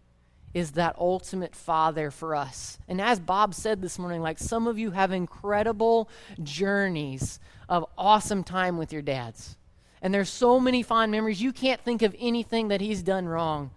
is 0.54 0.72
that 0.72 0.96
ultimate 0.98 1.54
father 1.54 2.12
for 2.12 2.36
us. 2.36 2.78
And 2.86 3.00
as 3.00 3.18
Bob 3.18 3.54
said 3.54 3.82
this 3.82 3.98
morning, 3.98 4.22
like 4.22 4.38
some 4.38 4.68
of 4.68 4.78
you 4.78 4.92
have 4.92 5.10
incredible 5.10 6.08
journeys 6.42 7.40
of 7.68 7.84
awesome 7.98 8.44
time 8.44 8.78
with 8.78 8.92
your 8.92 9.02
dads. 9.02 9.56
And 10.00 10.14
there's 10.14 10.30
so 10.30 10.60
many 10.60 10.82
fond 10.82 11.10
memories. 11.10 11.42
You 11.42 11.52
can't 11.52 11.80
think 11.80 12.02
of 12.02 12.14
anything 12.20 12.68
that 12.68 12.80
he's 12.80 13.02
done 13.02 13.26
wrong. 13.26 13.72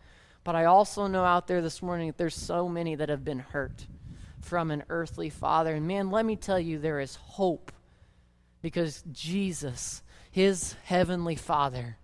But 0.48 0.56
I 0.56 0.64
also 0.64 1.08
know 1.08 1.26
out 1.26 1.48
there 1.48 1.62
this 1.62 1.82
morning 1.82 2.08
that 2.08 2.18
there's 2.18 2.34
so 2.34 2.70
many 2.70 2.96
that 2.96 3.10
have 3.10 3.26
been 3.26 3.40
hurt 3.40 3.86
from 4.40 4.72
an 4.72 4.84
earthly 4.88 5.30
father. 5.30 5.76
And 5.76 5.86
man, 5.86 6.10
let 6.10 6.26
me 6.26 6.38
tell 6.38 6.58
you, 6.58 6.80
there 6.80 7.02
is 7.02 7.18
hope 7.18 7.70
because 8.62 9.04
Jesus, 9.12 10.02
his 10.32 10.78
heavenly 10.86 11.36
father, 11.36 11.98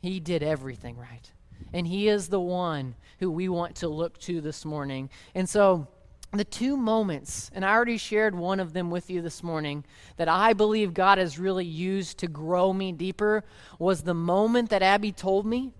he 0.00 0.18
did 0.18 0.42
everything 0.42 0.96
right. 0.96 1.30
And 1.72 1.86
he 1.86 2.08
is 2.08 2.26
the 2.26 2.40
one 2.40 2.96
who 3.20 3.30
we 3.30 3.48
want 3.48 3.76
to 3.76 3.88
look 3.88 4.18
to 4.22 4.40
this 4.40 4.64
morning. 4.64 5.08
And 5.36 5.48
so, 5.48 5.86
the 6.32 6.44
two 6.44 6.76
moments, 6.76 7.52
and 7.54 7.64
I 7.64 7.72
already 7.72 7.98
shared 7.98 8.34
one 8.34 8.58
of 8.58 8.72
them 8.72 8.90
with 8.90 9.10
you 9.10 9.22
this 9.22 9.44
morning, 9.44 9.84
that 10.16 10.28
I 10.28 10.54
believe 10.54 10.92
God 10.92 11.18
has 11.18 11.38
really 11.38 11.64
used 11.64 12.18
to 12.18 12.26
grow 12.26 12.72
me 12.72 12.90
deeper 12.90 13.44
was 13.78 14.02
the 14.02 14.12
moment 14.12 14.70
that 14.70 14.82
Abby 14.82 15.12
told 15.12 15.46
me 15.46 15.72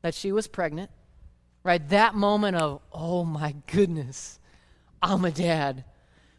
that 0.00 0.14
she 0.14 0.32
was 0.32 0.46
pregnant. 0.46 0.90
Right? 1.68 1.86
That 1.90 2.14
moment 2.14 2.56
of, 2.56 2.80
oh 2.94 3.26
my 3.26 3.54
goodness, 3.66 4.40
I'm 5.02 5.26
a 5.26 5.30
dad. 5.30 5.84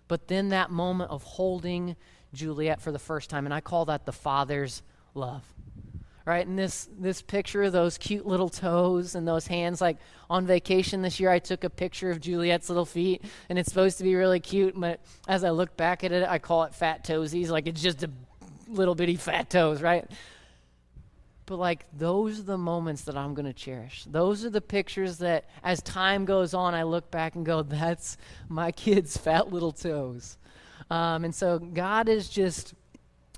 But 0.08 0.28
then 0.28 0.50
that 0.50 0.72
moment 0.72 1.12
of 1.12 1.22
holding 1.22 1.96
Juliet 2.34 2.82
for 2.82 2.92
the 2.92 2.98
first 2.98 3.30
time, 3.30 3.46
and 3.46 3.54
I 3.54 3.62
call 3.62 3.86
that 3.86 4.08
the 4.08 4.12
father's 4.12 4.82
love 5.14 5.44
right? 6.26 6.46
And 6.46 6.60
this 6.60 6.88
this 7.00 7.24
picture 7.24 7.64
of 7.64 7.72
those 7.72 7.98
cute 7.98 8.26
little 8.26 8.50
toes 8.50 9.16
and 9.16 9.28
those 9.28 9.48
hands, 9.48 9.82
like 9.82 9.98
on 10.30 10.46
vacation 10.46 11.02
this 11.02 11.20
year, 11.20 11.32
I 11.32 11.40
took 11.40 11.64
a 11.64 11.72
picture 11.72 12.12
of 12.12 12.22
Juliet's 12.22 12.70
little 12.70 12.86
feet, 12.86 13.24
and 13.50 13.58
it's 13.58 13.70
supposed 13.70 13.98
to 13.98 14.04
be 14.04 14.14
really 14.14 14.40
cute. 14.40 14.80
But 14.80 15.00
as 15.28 15.44
I 15.44 15.50
look 15.50 15.76
back 15.76 16.04
at 16.04 16.12
it, 16.12 16.28
I 16.28 16.38
call 16.38 16.64
it 16.66 16.76
fat 16.76 17.04
toesies, 17.04 17.50
like 17.50 17.66
it's 17.66 17.82
just 17.82 18.04
a 18.04 18.12
little 18.68 18.94
bitty 18.94 19.16
fat 19.16 19.50
toes, 19.50 19.82
right? 19.82 20.06
But 21.50 21.58
like 21.58 21.88
those 21.98 22.42
are 22.42 22.44
the 22.44 22.60
moments 22.60 23.02
that 23.06 23.18
I'm 23.18 23.34
going 23.34 23.48
to 23.48 23.54
cherish. 23.54 24.06
Those 24.06 24.46
are 24.46 24.52
the 24.52 24.62
pictures 24.62 25.18
that, 25.18 25.46
as 25.64 25.82
time 25.82 26.26
goes 26.26 26.54
on, 26.54 26.76
I 26.76 26.84
look 26.84 27.10
back 27.10 27.34
and 27.34 27.44
go, 27.44 27.64
"That's 27.64 28.18
my 28.50 28.72
kid's 28.72 29.18
fat 29.26 29.52
little 29.52 29.72
toes." 29.72 30.38
Um, 30.92 31.26
and 31.26 31.34
so 31.34 31.58
God 31.58 32.08
has 32.08 32.30
just 32.30 32.76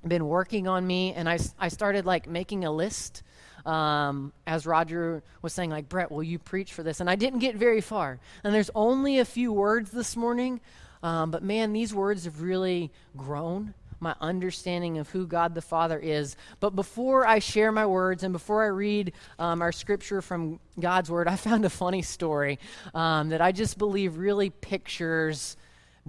been 0.06 0.28
working 0.28 0.68
on 0.68 0.86
me, 0.86 1.14
and 1.14 1.30
I, 1.30 1.40
I 1.58 1.70
started 1.70 2.06
like 2.06 2.28
making 2.28 2.66
a 2.66 2.72
list. 2.72 3.24
Um, 3.66 4.34
as 4.46 4.66
Roger 4.66 5.24
was 5.42 5.54
saying, 5.54 5.70
like, 5.70 5.88
Brett, 5.88 6.12
will 6.12 6.24
you 6.24 6.38
preach 6.38 6.74
for 6.74 6.84
this? 6.84 7.00
And 7.00 7.10
I 7.10 7.16
didn't 7.16 7.40
get 7.40 7.56
very 7.56 7.80
far. 7.80 8.20
And 8.44 8.54
there's 8.54 8.72
only 8.76 9.20
a 9.20 9.26
few 9.26 9.54
words 9.54 9.92
this 9.92 10.18
morning, 10.18 10.60
um, 11.02 11.32
but 11.32 11.44
man, 11.44 11.72
these 11.72 11.94
words 11.94 12.26
have 12.26 12.42
really 12.42 12.92
grown 13.16 13.74
my 14.02 14.16
understanding 14.20 14.98
of 14.98 15.10
who 15.10 15.28
God 15.28 15.56
the 15.56 15.62
Father 15.62 16.00
is. 16.00 16.36
But 16.60 16.76
before 16.76 17.26
I 17.26 17.40
share 17.40 17.72
my 17.72 17.86
words 17.86 18.24
and 18.24 18.34
before 18.34 18.64
I 18.64 18.68
read 18.68 19.14
um, 19.38 19.62
our 19.62 19.72
scripture 19.72 20.22
from 20.22 20.60
God's 20.80 21.10
Word, 21.12 21.28
I 21.28 21.36
found 21.36 21.64
a 21.66 21.70
funny 21.70 22.02
story 22.02 22.60
um, 22.94 23.30
that 23.30 23.42
I 23.42 23.52
just 23.52 23.78
believe 23.78 24.18
really 24.18 24.50
pictures 24.50 25.56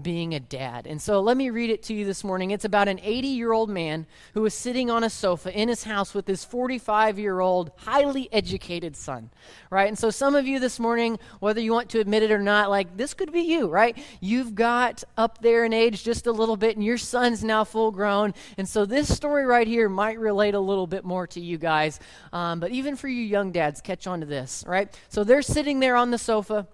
being 0.00 0.34
a 0.34 0.40
dad. 0.40 0.86
And 0.86 1.00
so 1.00 1.20
let 1.20 1.36
me 1.36 1.50
read 1.50 1.68
it 1.68 1.82
to 1.84 1.94
you 1.94 2.04
this 2.04 2.24
morning. 2.24 2.50
It's 2.50 2.64
about 2.64 2.88
an 2.88 2.98
80 3.02 3.28
year 3.28 3.52
old 3.52 3.68
man 3.68 4.06
who 4.32 4.42
was 4.42 4.54
sitting 4.54 4.90
on 4.90 5.04
a 5.04 5.10
sofa 5.10 5.52
in 5.52 5.68
his 5.68 5.84
house 5.84 6.14
with 6.14 6.26
his 6.26 6.44
45 6.44 7.18
year 7.18 7.40
old, 7.40 7.72
highly 7.76 8.32
educated 8.32 8.96
son, 8.96 9.30
right? 9.70 9.88
And 9.88 9.98
so 9.98 10.10
some 10.10 10.34
of 10.34 10.46
you 10.46 10.58
this 10.58 10.80
morning, 10.80 11.18
whether 11.40 11.60
you 11.60 11.72
want 11.72 11.90
to 11.90 12.00
admit 12.00 12.22
it 12.22 12.30
or 12.30 12.38
not, 12.38 12.70
like 12.70 12.96
this 12.96 13.12
could 13.12 13.32
be 13.32 13.42
you, 13.42 13.68
right? 13.68 13.96
You've 14.20 14.54
got 14.54 15.04
up 15.18 15.42
there 15.42 15.64
in 15.64 15.72
age 15.72 16.04
just 16.04 16.26
a 16.26 16.32
little 16.32 16.56
bit, 16.56 16.76
and 16.76 16.84
your 16.84 16.98
son's 16.98 17.44
now 17.44 17.64
full 17.64 17.90
grown. 17.90 18.32
And 18.56 18.68
so 18.68 18.86
this 18.86 19.14
story 19.14 19.44
right 19.44 19.66
here 19.66 19.88
might 19.88 20.18
relate 20.18 20.54
a 20.54 20.60
little 20.60 20.86
bit 20.86 21.04
more 21.04 21.26
to 21.28 21.40
you 21.40 21.58
guys. 21.58 22.00
Um, 22.32 22.60
but 22.60 22.70
even 22.70 22.96
for 22.96 23.08
you 23.08 23.22
young 23.22 23.52
dads, 23.52 23.80
catch 23.80 24.06
on 24.06 24.20
to 24.20 24.26
this, 24.26 24.64
right? 24.66 24.96
So 25.08 25.24
they're 25.24 25.42
sitting 25.42 25.80
there 25.80 25.96
on 25.96 26.10
the 26.10 26.18
sofa. 26.18 26.66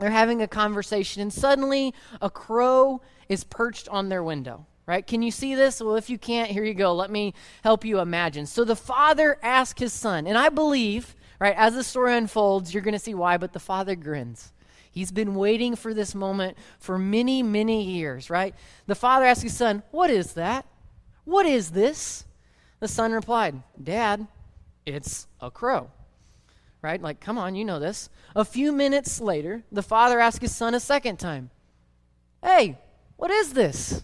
They're 0.00 0.10
having 0.10 0.40
a 0.40 0.48
conversation, 0.48 1.20
and 1.20 1.32
suddenly 1.32 1.94
a 2.22 2.30
crow 2.30 3.02
is 3.28 3.44
perched 3.44 3.88
on 3.88 4.08
their 4.08 4.24
window. 4.24 4.66
Right? 4.86 5.06
Can 5.06 5.22
you 5.22 5.30
see 5.30 5.54
this? 5.54 5.80
Well, 5.80 5.94
if 5.94 6.10
you 6.10 6.18
can't, 6.18 6.50
here 6.50 6.64
you 6.64 6.74
go. 6.74 6.92
Let 6.92 7.10
me 7.10 7.34
help 7.62 7.84
you 7.84 8.00
imagine. 8.00 8.46
So 8.46 8.64
the 8.64 8.74
father 8.74 9.38
asks 9.40 9.78
his 9.78 9.92
son, 9.92 10.26
and 10.26 10.36
I 10.36 10.48
believe, 10.48 11.14
right, 11.38 11.54
as 11.56 11.74
the 11.74 11.84
story 11.84 12.16
unfolds, 12.16 12.74
you're 12.74 12.82
going 12.82 12.94
to 12.94 12.98
see 12.98 13.14
why, 13.14 13.36
but 13.36 13.52
the 13.52 13.60
father 13.60 13.94
grins. 13.94 14.52
He's 14.90 15.12
been 15.12 15.36
waiting 15.36 15.76
for 15.76 15.94
this 15.94 16.12
moment 16.12 16.56
for 16.80 16.98
many, 16.98 17.40
many 17.40 17.84
years, 17.84 18.30
right? 18.30 18.52
The 18.86 18.96
father 18.96 19.26
asks 19.26 19.44
his 19.44 19.56
son, 19.56 19.84
What 19.92 20.10
is 20.10 20.32
that? 20.32 20.66
What 21.24 21.46
is 21.46 21.70
this? 21.70 22.24
The 22.80 22.88
son 22.88 23.12
replied, 23.12 23.62
Dad, 23.80 24.26
it's 24.84 25.28
a 25.40 25.52
crow 25.52 25.90
right? 26.82 27.00
Like, 27.00 27.20
come 27.20 27.38
on, 27.38 27.54
you 27.54 27.64
know 27.64 27.78
this. 27.78 28.08
A 28.34 28.44
few 28.44 28.72
minutes 28.72 29.20
later, 29.20 29.62
the 29.70 29.82
father 29.82 30.20
asked 30.20 30.42
his 30.42 30.54
son 30.54 30.74
a 30.74 30.80
second 30.80 31.18
time, 31.18 31.50
Hey, 32.42 32.78
what 33.16 33.30
is 33.30 33.52
this? 33.52 34.02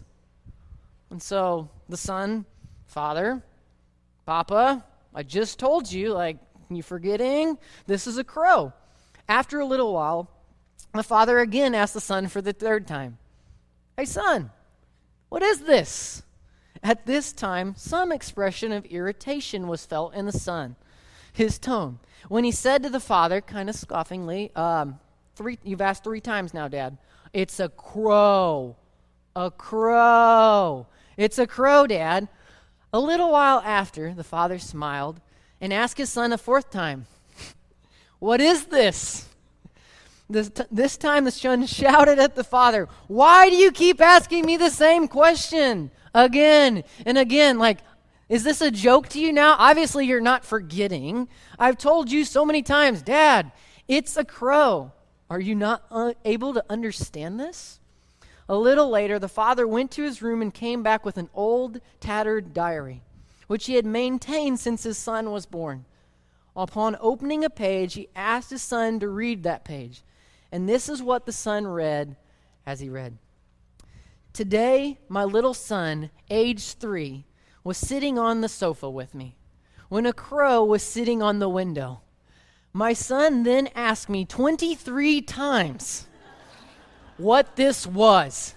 And 1.11 1.23
so 1.23 1.71
the 1.89 1.97
son, 1.97 2.45
Father, 2.87 3.43
Papa, 4.27 4.85
I 5.15 5.23
just 5.23 5.59
told 5.59 5.91
you, 5.91 6.13
like, 6.13 6.39
you 6.69 6.83
forgetting? 6.83 7.59
This 7.87 8.07
is 8.07 8.19
a 8.19 8.25
crow. 8.25 8.73
After 9.29 9.61
a 9.61 9.67
little 9.67 9.95
while, 9.95 10.29
the 10.93 11.03
father 11.03 11.39
again 11.39 11.75
asked 11.75 11.95
the 11.95 12.01
son 12.01 12.29
for 12.29 12.43
the 12.43 12.53
third 12.53 12.87
time, 12.87 13.19
Hey, 13.97 14.05
son, 14.05 14.51
what 15.29 15.43
is 15.43 15.61
this? 15.61 16.23
At 16.83 17.07
this 17.07 17.33
time, 17.33 17.75
some 17.77 18.13
expression 18.13 18.73
of 18.73 18.85
irritation 18.87 19.67
was 19.67 19.87
felt 19.87 20.15
in 20.15 20.27
the 20.27 20.33
son, 20.33 20.77
his 21.37 21.59
tone 21.59 21.99
when 22.29 22.45
he 22.45 22.51
said 22.51 22.83
to 22.83 22.91
the 22.91 23.01
father, 23.01 23.41
kind 23.41 23.69
of 23.69 23.77
scoffingly, 23.77 24.57
um, 24.57 24.99
three, 25.35 25.59
You've 25.63 25.81
asked 25.81 26.05
three 26.05 26.21
times 26.21 26.53
now, 26.53 26.69
Dad. 26.69 26.99
It's 27.33 27.61
a 27.61 27.69
crow. 27.69 28.77
A 29.35 29.51
crow. 29.51 30.87
It's 31.17 31.39
a 31.39 31.47
crow, 31.47 31.87
Dad. 31.87 32.29
A 32.93 33.01
little 33.01 33.31
while 33.31 33.61
after, 33.65 34.15
the 34.15 34.25
father 34.25 34.59
smiled 34.59 35.21
and 35.61 35.73
asked 35.73 35.99
his 35.99 36.11
son 36.11 36.33
a 36.33 36.39
fourth 36.39 36.71
time, 36.71 37.07
What 38.19 38.41
is 38.41 38.67
this? 38.67 39.29
This, 40.29 40.49
t- 40.49 40.65
this 40.73 40.97
time 40.97 41.25
the 41.25 41.31
son 41.31 41.67
shouted 41.67 42.19
at 42.19 42.35
the 42.35 42.45
father, 42.45 42.89
Why 43.07 43.51
do 43.51 43.57
you 43.57 43.71
keep 43.71 44.01
asking 44.01 44.47
me 44.47 44.57
the 44.57 44.71
same 44.71 45.07
question 45.09 45.91
again 46.15 46.83
and 47.05 47.19
again? 47.19 47.59
Like, 47.59 47.79
is 48.29 48.43
this 48.43 48.61
a 48.61 48.71
joke 48.71 49.09
to 49.11 49.21
you 49.21 49.33
now? 49.33 49.55
Obviously, 49.59 50.07
you're 50.07 50.21
not 50.21 50.45
forgetting. 50.45 51.29
I've 51.59 51.79
told 51.79 52.11
you 52.11 52.25
so 52.25 52.45
many 52.45 52.63
times, 52.63 53.03
Dad, 53.03 53.53
it's 53.87 54.17
a 54.17 54.25
crow. 54.25 54.93
Are 55.31 55.41
you 55.41 55.55
not 55.55 55.85
uh, 55.91 56.15
able 56.25 56.55
to 56.55 56.65
understand 56.69 57.39
this? 57.39 57.81
A 58.49 58.57
little 58.57 58.89
later, 58.89 59.19
the 59.19 59.29
father 59.29 59.67
went 59.67 59.91
to 59.93 60.03
his 60.03 60.23
room 60.23 60.43
and 60.43 60.55
came 60.55 60.83
back 60.83 61.05
with 61.05 61.17
an 61.19 61.31
old, 61.35 61.81
tattered 62.01 62.53
diary, 62.53 63.03
which 63.47 63.67
he 63.67 63.75
had 63.75 63.87
maintained 63.87 64.61
since 64.61 64.85
his 64.85 64.99
son 64.99 65.31
was 65.31 65.47
born. 65.47 65.85
Upon 66.57 66.97
opening 67.01 67.45
a 67.45 67.51
page, 67.51 67.95
he 67.95 68.09
asked 68.17 68.51
his 68.51 68.63
son 68.63 68.99
to 69.01 69.09
read 69.09 69.43
that 69.43 69.65
page. 69.65 70.03
And 70.51 70.69
this 70.69 70.89
is 70.89 71.03
what 71.03 71.27
the 71.27 71.33
son 71.33 71.67
read 71.67 72.17
as 72.65 72.81
he 72.81 72.89
read 72.89 73.19
Today, 74.33 74.99
my 75.09 75.25
little 75.25 75.55
son, 75.55 76.11
age 76.31 76.75
three, 76.75 77.25
was 77.67 77.77
sitting 77.77 78.17
on 78.17 78.43
the 78.43 78.49
sofa 78.49 78.89
with 78.89 79.13
me 79.13 79.35
when 79.89 80.07
a 80.07 80.13
crow 80.13 80.63
was 80.63 80.85
sitting 80.85 81.21
on 81.21 81.41
the 81.41 81.49
window. 81.49 82.01
My 82.73 82.93
son 82.93 83.43
then 83.43 83.69
asked 83.75 84.09
me 84.09 84.25
23 84.25 85.21
times 85.23 86.07
what 87.17 87.57
this 87.57 87.85
was. 87.85 88.55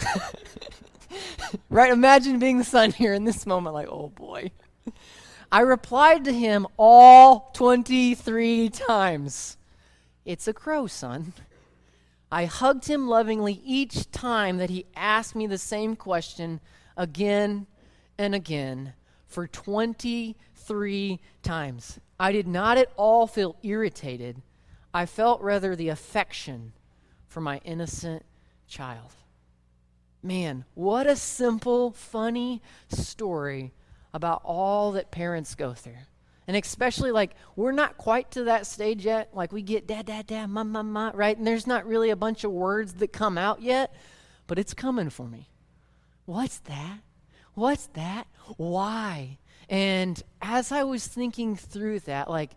right? 1.70 1.92
Imagine 1.92 2.40
being 2.40 2.58
the 2.58 2.64
son 2.64 2.90
here 2.90 3.14
in 3.14 3.22
this 3.22 3.46
moment, 3.46 3.72
like, 3.72 3.86
oh 3.88 4.08
boy. 4.08 4.50
I 5.52 5.60
replied 5.60 6.24
to 6.24 6.32
him 6.32 6.66
all 6.76 7.52
23 7.54 8.68
times 8.70 9.58
It's 10.24 10.48
a 10.48 10.52
crow, 10.52 10.88
son. 10.88 11.34
I 12.32 12.46
hugged 12.46 12.86
him 12.86 13.06
lovingly 13.06 13.60
each 13.64 14.10
time 14.10 14.56
that 14.56 14.70
he 14.70 14.86
asked 14.96 15.36
me 15.36 15.46
the 15.46 15.56
same 15.56 15.94
question 15.94 16.58
again 16.96 17.68
and 18.20 18.34
again 18.34 18.92
for 19.26 19.46
23 19.46 21.20
times. 21.42 21.98
I 22.18 22.32
did 22.32 22.46
not 22.46 22.76
at 22.76 22.92
all 22.96 23.26
feel 23.26 23.56
irritated. 23.62 24.42
I 24.92 25.06
felt 25.06 25.40
rather 25.40 25.74
the 25.74 25.88
affection 25.88 26.74
for 27.26 27.40
my 27.40 27.62
innocent 27.64 28.26
child. 28.68 29.14
Man, 30.22 30.66
what 30.74 31.06
a 31.06 31.16
simple, 31.16 31.92
funny 31.92 32.60
story 32.88 33.72
about 34.12 34.42
all 34.44 34.92
that 34.92 35.10
parents 35.10 35.54
go 35.54 35.72
through. 35.72 35.94
And 36.46 36.58
especially 36.58 37.12
like 37.12 37.34
we're 37.56 37.72
not 37.72 37.96
quite 37.96 38.32
to 38.32 38.44
that 38.44 38.66
stage 38.66 39.06
yet. 39.06 39.30
Like 39.32 39.50
we 39.50 39.62
get 39.62 39.86
dad, 39.86 40.06
dad, 40.06 40.26
dad, 40.26 40.48
mom, 40.48 40.72
mom, 40.72 40.92
mom, 40.92 41.16
right? 41.16 41.38
And 41.38 41.46
there's 41.46 41.66
not 41.66 41.86
really 41.86 42.10
a 42.10 42.16
bunch 42.16 42.44
of 42.44 42.50
words 42.50 42.94
that 42.94 43.14
come 43.14 43.38
out 43.38 43.62
yet, 43.62 43.94
but 44.46 44.58
it's 44.58 44.74
coming 44.74 45.08
for 45.08 45.26
me. 45.26 45.48
What's 46.26 46.58
that? 46.58 46.98
What's 47.54 47.86
that? 47.88 48.26
Why? 48.56 49.38
And 49.68 50.22
as 50.40 50.72
I 50.72 50.84
was 50.84 51.06
thinking 51.06 51.56
through 51.56 52.00
that, 52.00 52.28
like, 52.30 52.52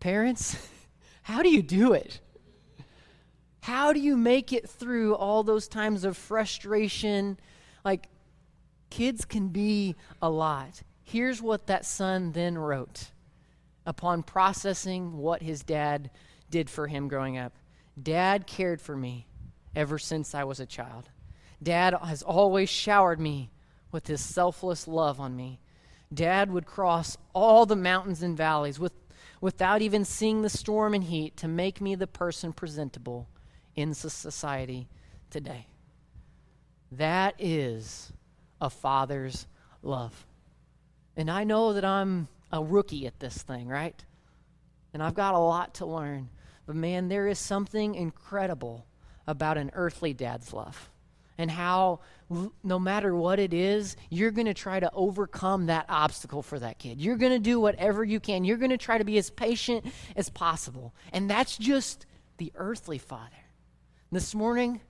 parents, 0.00 0.56
how 1.22 1.42
do 1.42 1.48
you 1.48 1.62
do 1.62 1.92
it? 1.92 2.20
How 3.60 3.92
do 3.92 3.98
you 3.98 4.16
make 4.16 4.52
it 4.52 4.68
through 4.68 5.16
all 5.16 5.42
those 5.42 5.66
times 5.66 6.04
of 6.04 6.16
frustration? 6.16 7.38
Like, 7.84 8.08
kids 8.90 9.24
can 9.24 9.48
be 9.48 9.96
a 10.22 10.30
lot. 10.30 10.82
Here's 11.02 11.42
what 11.42 11.66
that 11.66 11.84
son 11.84 12.32
then 12.32 12.56
wrote 12.56 13.10
upon 13.84 14.22
processing 14.22 15.16
what 15.16 15.42
his 15.42 15.62
dad 15.62 16.10
did 16.50 16.68
for 16.70 16.86
him 16.88 17.08
growing 17.08 17.38
up 17.38 17.52
Dad 18.00 18.46
cared 18.46 18.80
for 18.80 18.94
me 18.94 19.26
ever 19.74 19.98
since 19.98 20.34
I 20.34 20.44
was 20.44 20.60
a 20.60 20.66
child. 20.66 21.08
Dad 21.62 21.94
has 21.94 22.22
always 22.22 22.68
showered 22.68 23.18
me 23.18 23.50
with 23.96 24.08
his 24.08 24.20
selfless 24.20 24.86
love 24.86 25.18
on 25.18 25.34
me. 25.34 25.58
Dad 26.12 26.50
would 26.50 26.66
cross 26.66 27.16
all 27.32 27.64
the 27.64 27.74
mountains 27.74 28.22
and 28.22 28.36
valleys 28.36 28.78
with, 28.78 28.92
without 29.40 29.80
even 29.80 30.04
seeing 30.04 30.42
the 30.42 30.50
storm 30.50 30.92
and 30.92 31.04
heat 31.04 31.34
to 31.38 31.48
make 31.48 31.80
me 31.80 31.94
the 31.94 32.06
person 32.06 32.52
presentable 32.52 33.26
in 33.74 33.94
society 33.94 34.86
today. 35.30 35.66
That 36.92 37.36
is 37.38 38.12
a 38.60 38.68
father's 38.68 39.46
love. 39.82 40.26
And 41.16 41.30
I 41.30 41.44
know 41.44 41.72
that 41.72 41.84
I'm 41.86 42.28
a 42.52 42.62
rookie 42.62 43.06
at 43.06 43.18
this 43.18 43.38
thing, 43.38 43.66
right? 43.66 44.04
And 44.92 45.02
I've 45.02 45.14
got 45.14 45.32
a 45.32 45.38
lot 45.38 45.72
to 45.76 45.86
learn. 45.86 46.28
But 46.66 46.76
man, 46.76 47.08
there 47.08 47.28
is 47.28 47.38
something 47.38 47.94
incredible 47.94 48.84
about 49.26 49.56
an 49.56 49.70
earthly 49.72 50.12
dad's 50.12 50.52
love 50.52 50.90
and 51.38 51.50
how 51.50 52.00
no 52.64 52.78
matter 52.78 53.14
what 53.14 53.38
it 53.38 53.54
is, 53.54 53.96
you're 54.10 54.30
going 54.30 54.46
to 54.46 54.54
try 54.54 54.80
to 54.80 54.90
overcome 54.92 55.66
that 55.66 55.86
obstacle 55.88 56.42
for 56.42 56.58
that 56.58 56.78
kid. 56.78 57.00
You're 57.00 57.16
going 57.16 57.32
to 57.32 57.38
do 57.38 57.60
whatever 57.60 58.02
you 58.02 58.18
can. 58.18 58.44
You're 58.44 58.56
going 58.56 58.70
to 58.70 58.76
try 58.76 58.98
to 58.98 59.04
be 59.04 59.18
as 59.18 59.30
patient 59.30 59.86
as 60.16 60.28
possible. 60.28 60.94
And 61.12 61.30
that's 61.30 61.56
just 61.56 62.06
the 62.38 62.52
earthly 62.56 62.98
father. 62.98 63.30
This 64.10 64.34
morning, 64.34 64.80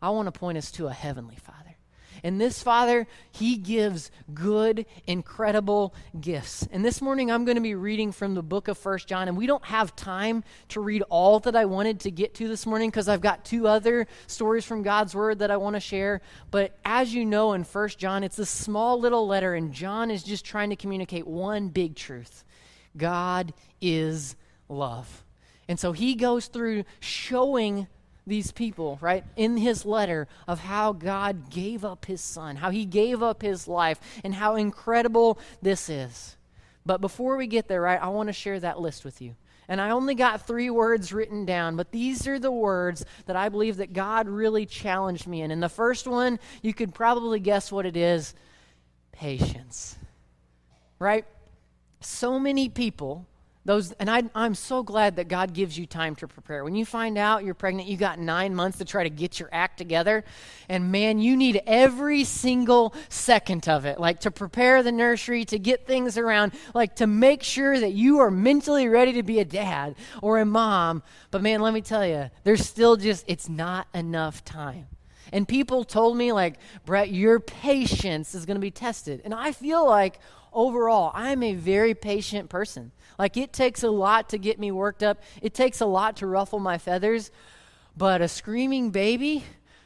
I 0.00 0.10
want 0.10 0.32
to 0.32 0.38
point 0.38 0.58
us 0.58 0.70
to 0.72 0.86
a 0.86 0.92
heavenly 0.92 1.36
father. 1.36 1.65
And 2.22 2.40
this 2.40 2.62
Father, 2.62 3.06
He 3.30 3.56
gives 3.56 4.10
good, 4.32 4.86
incredible 5.06 5.94
gifts. 6.20 6.66
And 6.70 6.84
this 6.84 7.00
morning 7.00 7.30
I'm 7.30 7.44
going 7.44 7.56
to 7.56 7.62
be 7.62 7.74
reading 7.74 8.12
from 8.12 8.34
the 8.34 8.42
book 8.42 8.68
of 8.68 8.78
First 8.78 9.08
John. 9.08 9.28
And 9.28 9.36
we 9.36 9.46
don't 9.46 9.64
have 9.64 9.94
time 9.96 10.44
to 10.70 10.80
read 10.80 11.02
all 11.08 11.40
that 11.40 11.56
I 11.56 11.64
wanted 11.64 12.00
to 12.00 12.10
get 12.10 12.34
to 12.34 12.48
this 12.48 12.66
morning 12.66 12.90
because 12.90 13.08
I've 13.08 13.20
got 13.20 13.44
two 13.44 13.66
other 13.68 14.06
stories 14.26 14.64
from 14.64 14.82
God's 14.82 15.14
Word 15.14 15.40
that 15.40 15.50
I 15.50 15.56
want 15.56 15.74
to 15.74 15.80
share. 15.80 16.20
But 16.50 16.78
as 16.84 17.14
you 17.14 17.24
know, 17.24 17.52
in 17.52 17.64
First 17.64 17.98
John, 17.98 18.24
it's 18.24 18.38
a 18.38 18.46
small 18.46 18.98
little 18.98 19.26
letter, 19.26 19.54
and 19.54 19.72
John 19.72 20.10
is 20.10 20.22
just 20.22 20.44
trying 20.44 20.70
to 20.70 20.76
communicate 20.76 21.26
one 21.26 21.68
big 21.68 21.96
truth 21.96 22.44
God 22.96 23.52
is 23.80 24.36
love. 24.68 25.24
And 25.68 25.78
so 25.78 25.92
he 25.92 26.14
goes 26.14 26.46
through 26.46 26.84
showing 27.00 27.88
these 28.26 28.50
people, 28.50 28.98
right, 29.00 29.24
in 29.36 29.56
his 29.56 29.86
letter 29.86 30.26
of 30.48 30.60
how 30.60 30.92
God 30.92 31.48
gave 31.50 31.84
up 31.84 32.06
his 32.06 32.20
son, 32.20 32.56
how 32.56 32.70
he 32.70 32.84
gave 32.84 33.22
up 33.22 33.40
his 33.40 33.68
life, 33.68 34.00
and 34.24 34.34
how 34.34 34.56
incredible 34.56 35.38
this 35.62 35.88
is. 35.88 36.36
But 36.84 37.00
before 37.00 37.36
we 37.36 37.46
get 37.46 37.68
there, 37.68 37.80
right, 37.80 38.02
I 38.02 38.08
want 38.08 38.28
to 38.28 38.32
share 38.32 38.58
that 38.60 38.80
list 38.80 39.04
with 39.04 39.22
you. 39.22 39.36
And 39.68 39.80
I 39.80 39.90
only 39.90 40.14
got 40.14 40.46
three 40.46 40.70
words 40.70 41.12
written 41.12 41.44
down, 41.44 41.76
but 41.76 41.90
these 41.90 42.26
are 42.28 42.38
the 42.38 42.52
words 42.52 43.04
that 43.26 43.34
I 43.34 43.48
believe 43.48 43.78
that 43.78 43.92
God 43.92 44.28
really 44.28 44.66
challenged 44.66 45.26
me 45.26 45.42
in. 45.42 45.50
And 45.50 45.62
the 45.62 45.68
first 45.68 46.06
one, 46.06 46.38
you 46.62 46.72
could 46.72 46.94
probably 46.94 47.40
guess 47.40 47.72
what 47.72 47.86
it 47.86 47.96
is 47.96 48.34
patience. 49.12 49.96
Right? 50.98 51.24
So 52.00 52.38
many 52.38 52.68
people 52.68 53.26
those 53.66 53.92
and 53.92 54.08
I, 54.08 54.22
i'm 54.34 54.54
so 54.54 54.82
glad 54.82 55.16
that 55.16 55.28
god 55.28 55.52
gives 55.52 55.76
you 55.76 55.86
time 55.86 56.14
to 56.16 56.28
prepare. 56.28 56.64
When 56.64 56.76
you 56.76 56.86
find 56.86 57.18
out 57.18 57.44
you're 57.44 57.54
pregnant 57.54 57.88
you 57.88 57.96
got 57.96 58.18
nine 58.18 58.54
months 58.54 58.78
to 58.78 58.84
try 58.84 59.02
to 59.02 59.10
get 59.10 59.38
your 59.40 59.48
act 59.52 59.76
together 59.76 60.24
and 60.68 60.90
man 60.92 61.18
you 61.18 61.36
need 61.36 61.60
every 61.66 62.24
single 62.24 62.94
second 63.08 63.68
of 63.68 63.84
it 63.84 63.98
like 63.98 64.20
to 64.20 64.30
prepare 64.30 64.82
the 64.82 64.92
nursery 64.92 65.44
to 65.46 65.58
get 65.58 65.86
things 65.86 66.16
around 66.16 66.52
like 66.74 66.96
to 66.96 67.06
make 67.06 67.42
sure 67.42 67.78
that 67.78 67.92
you 67.92 68.20
are 68.20 68.30
mentally 68.30 68.88
ready 68.88 69.12
to 69.14 69.22
be 69.22 69.40
a 69.40 69.44
dad 69.44 69.96
or 70.22 70.38
a 70.38 70.46
mom. 70.46 71.02
But 71.30 71.42
man 71.42 71.60
let 71.60 71.74
me 71.74 71.80
tell 71.80 72.06
you 72.06 72.30
there's 72.44 72.64
still 72.64 72.96
just 72.96 73.24
it's 73.26 73.48
not 73.48 73.88
enough 73.92 74.44
time. 74.44 74.86
And 75.32 75.46
people 75.48 75.82
told 75.82 76.16
me 76.16 76.32
like 76.32 76.58
brett 76.84 77.10
your 77.10 77.40
patience 77.40 78.34
is 78.34 78.46
going 78.46 78.54
to 78.54 78.60
be 78.60 78.70
tested. 78.70 79.22
And 79.24 79.34
i 79.34 79.50
feel 79.50 79.84
like 79.84 80.20
overall 80.52 81.10
i'm 81.14 81.42
a 81.42 81.54
very 81.54 81.94
patient 81.94 82.48
person 82.48 82.92
like, 83.18 83.36
it 83.36 83.52
takes 83.52 83.82
a 83.82 83.90
lot 83.90 84.30
to 84.30 84.38
get 84.38 84.58
me 84.58 84.70
worked 84.70 85.02
up, 85.02 85.22
it 85.42 85.54
takes 85.54 85.80
a 85.80 85.86
lot 85.86 86.16
to 86.16 86.26
ruffle 86.26 86.58
my 86.58 86.78
feathers. 86.78 87.30
But 87.96 88.20
a 88.20 88.28
screaming 88.28 88.90
baby 88.90 89.44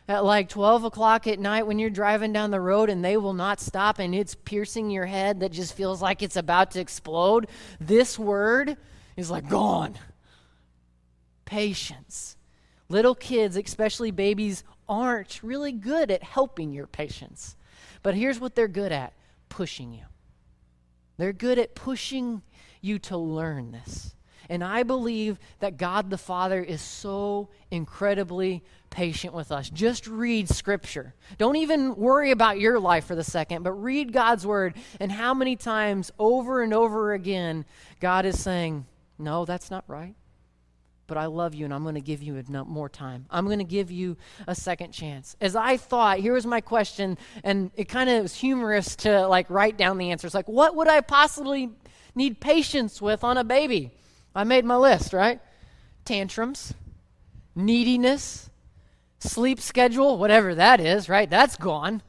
at 0.08 0.24
like 0.24 0.48
12 0.48 0.82
o'clock 0.82 1.28
at 1.28 1.38
night 1.38 1.68
when 1.68 1.78
you're 1.78 1.88
driving 1.88 2.32
down 2.32 2.50
the 2.50 2.60
road 2.60 2.90
and 2.90 3.04
they 3.04 3.16
will 3.16 3.32
not 3.32 3.60
stop 3.60 4.00
and 4.00 4.12
it's 4.12 4.34
piercing 4.34 4.90
your 4.90 5.06
head 5.06 5.38
that 5.38 5.52
just 5.52 5.76
feels 5.76 6.02
like 6.02 6.20
it's 6.20 6.36
about 6.36 6.72
to 6.72 6.80
explode, 6.80 7.46
this 7.78 8.18
word 8.18 8.76
is 9.16 9.30
like 9.30 9.48
gone. 9.48 9.96
Patience. 11.44 12.36
Little 12.88 13.14
kids, 13.14 13.56
especially 13.56 14.10
babies, 14.10 14.64
aren't 14.88 15.40
really 15.44 15.70
good 15.70 16.10
at 16.10 16.24
helping 16.24 16.72
your 16.72 16.88
patience. 16.88 17.54
But 18.02 18.16
here's 18.16 18.40
what 18.40 18.56
they're 18.56 18.66
good 18.66 18.90
at 18.90 19.12
pushing 19.48 19.92
you. 19.92 20.04
They're 21.18 21.32
good 21.32 21.60
at 21.60 21.76
pushing 21.76 22.42
you 22.80 22.98
to 23.00 23.16
learn 23.16 23.72
this. 23.72 24.14
And 24.50 24.64
I 24.64 24.82
believe 24.82 25.38
that 25.60 25.76
God 25.76 26.10
the 26.10 26.18
Father 26.18 26.60
is 26.60 26.80
so 26.80 27.50
incredibly 27.70 28.64
patient 28.90 29.32
with 29.32 29.52
us. 29.52 29.70
Just 29.70 30.08
read 30.08 30.48
Scripture. 30.48 31.14
Don't 31.38 31.54
even 31.54 31.94
worry 31.94 32.32
about 32.32 32.58
your 32.58 32.80
life 32.80 33.04
for 33.04 33.14
the 33.14 33.22
second, 33.22 33.62
but 33.62 33.72
read 33.72 34.12
God's 34.12 34.44
Word. 34.44 34.74
And 34.98 35.12
how 35.12 35.34
many 35.34 35.54
times 35.54 36.10
over 36.18 36.62
and 36.62 36.74
over 36.74 37.12
again, 37.12 37.64
God 38.00 38.26
is 38.26 38.40
saying, 38.40 38.86
No, 39.18 39.44
that's 39.44 39.70
not 39.70 39.84
right. 39.86 40.16
But 41.06 41.16
I 41.16 41.26
love 41.26 41.54
you 41.54 41.64
and 41.64 41.72
I'm 41.74 41.82
going 41.82 41.94
to 41.94 42.00
give 42.00 42.22
you 42.22 42.42
more 42.48 42.88
time. 42.88 43.26
I'm 43.30 43.46
going 43.46 43.58
to 43.58 43.64
give 43.64 43.90
you 43.92 44.16
a 44.48 44.54
second 44.54 44.92
chance. 44.92 45.36
As 45.40 45.54
I 45.54 45.76
thought, 45.76 46.18
here 46.18 46.34
was 46.34 46.46
my 46.46 46.60
question, 46.60 47.18
and 47.42 47.70
it 47.76 47.88
kind 47.88 48.10
of 48.10 48.22
was 48.22 48.34
humorous 48.34 48.96
to 48.96 49.26
like 49.26 49.48
write 49.48 49.76
down 49.76 49.98
the 49.98 50.10
answers. 50.10 50.34
Like, 50.34 50.48
what 50.48 50.74
would 50.76 50.88
I 50.88 51.00
possibly 51.00 51.70
need 52.14 52.40
patience 52.40 53.01
with 53.01 53.25
on 53.25 53.37
a 53.37 53.44
baby. 53.44 53.90
I 54.35 54.44
made 54.44 54.64
my 54.64 54.77
list, 54.77 55.12
right? 55.12 55.40
Tantrums, 56.05 56.75
neediness, 57.55 58.51
sleep 59.18 59.61
schedule, 59.61 60.18
whatever 60.18 60.55
that 60.55 60.81
is, 60.81 61.09
right? 61.09 61.29
That's 61.29 61.57
gone. 61.57 62.03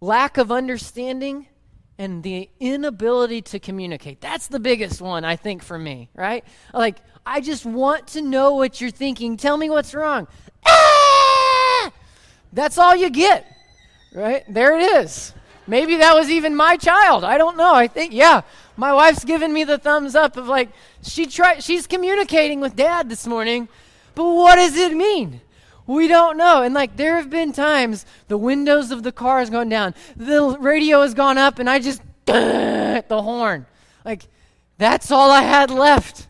Lack 0.00 0.38
of 0.38 0.52
understanding 0.52 1.46
and 1.98 2.22
the 2.22 2.48
inability 2.58 3.42
to 3.42 3.58
communicate. 3.58 4.20
That's 4.20 4.48
the 4.48 4.60
biggest 4.60 5.00
one, 5.00 5.24
I 5.24 5.36
think, 5.36 5.62
for 5.62 5.78
me, 5.78 6.10
right? 6.14 6.44
Like, 6.72 6.98
I 7.24 7.40
just 7.40 7.64
want 7.64 8.08
to 8.08 8.22
know 8.22 8.54
what 8.54 8.80
you're 8.80 8.90
thinking. 8.90 9.36
Tell 9.36 9.56
me 9.56 9.70
what's 9.70 9.94
wrong. 9.94 10.26
Ah! 10.66 11.92
That's 12.52 12.78
all 12.78 12.96
you 12.96 13.10
get, 13.10 13.46
right? 14.12 14.44
There 14.48 14.78
it 14.78 14.82
is. 14.82 15.32
Maybe 15.66 15.96
that 15.96 16.14
was 16.14 16.30
even 16.30 16.54
my 16.54 16.76
child. 16.76 17.24
I 17.24 17.38
don't 17.38 17.56
know. 17.56 17.74
I 17.74 17.86
think, 17.86 18.12
yeah, 18.12 18.42
my 18.76 18.92
wife's 18.92 19.24
giving 19.24 19.52
me 19.52 19.64
the 19.64 19.78
thumbs 19.78 20.14
up 20.14 20.36
of 20.36 20.46
like, 20.46 20.70
she 21.02 21.26
try, 21.26 21.58
she's 21.58 21.86
communicating 21.86 22.60
with 22.60 22.76
dad 22.76 23.08
this 23.08 23.26
morning, 23.26 23.68
but 24.14 24.24
what 24.24 24.56
does 24.56 24.76
it 24.76 24.94
mean? 24.94 25.40
We 25.86 26.08
don't 26.08 26.36
know. 26.36 26.62
And 26.62 26.74
like, 26.74 26.96
there 26.96 27.16
have 27.16 27.30
been 27.30 27.52
times 27.52 28.04
the 28.28 28.38
windows 28.38 28.90
of 28.90 29.02
the 29.02 29.12
car 29.12 29.38
has 29.38 29.50
gone 29.50 29.68
down, 29.68 29.94
the 30.16 30.56
radio 30.58 31.02
has 31.02 31.14
gone 31.14 31.38
up, 31.38 31.58
and 31.58 31.68
I 31.68 31.78
just, 31.78 32.02
the 32.26 33.04
horn. 33.10 33.66
Like, 34.04 34.26
that's 34.76 35.10
all 35.10 35.30
I 35.30 35.42
had 35.42 35.70
left. 35.70 36.28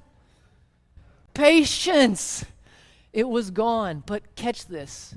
Patience. 1.33 2.45
It 3.13 3.29
was 3.29 3.51
gone. 3.51 4.03
But 4.05 4.37
catch 4.37 4.67
this. 4.67 5.15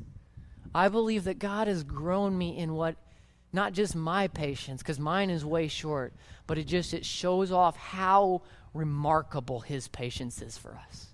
I 0.74 0.90
believe 0.90 1.24
that 1.26 1.40
God 1.40 1.68
has 1.68 1.84
grown 1.84 2.38
me 2.38 2.58
in 2.58 2.74
what 2.74 2.96
not 3.54 3.74
just 3.74 3.96
my 3.96 4.28
patience 4.28 4.82
because 4.82 5.00
mine 5.00 5.30
is 5.30 5.46
way 5.46 5.68
short 5.68 6.14
but 6.48 6.58
it 6.58 6.66
just 6.66 6.94
it 6.94 7.06
shows 7.06 7.52
off 7.52 7.78
how 7.78 8.42
remarkable 8.74 9.60
his 9.60 9.88
patience 9.88 10.42
is 10.42 10.58
for 10.58 10.80
us. 10.88 11.08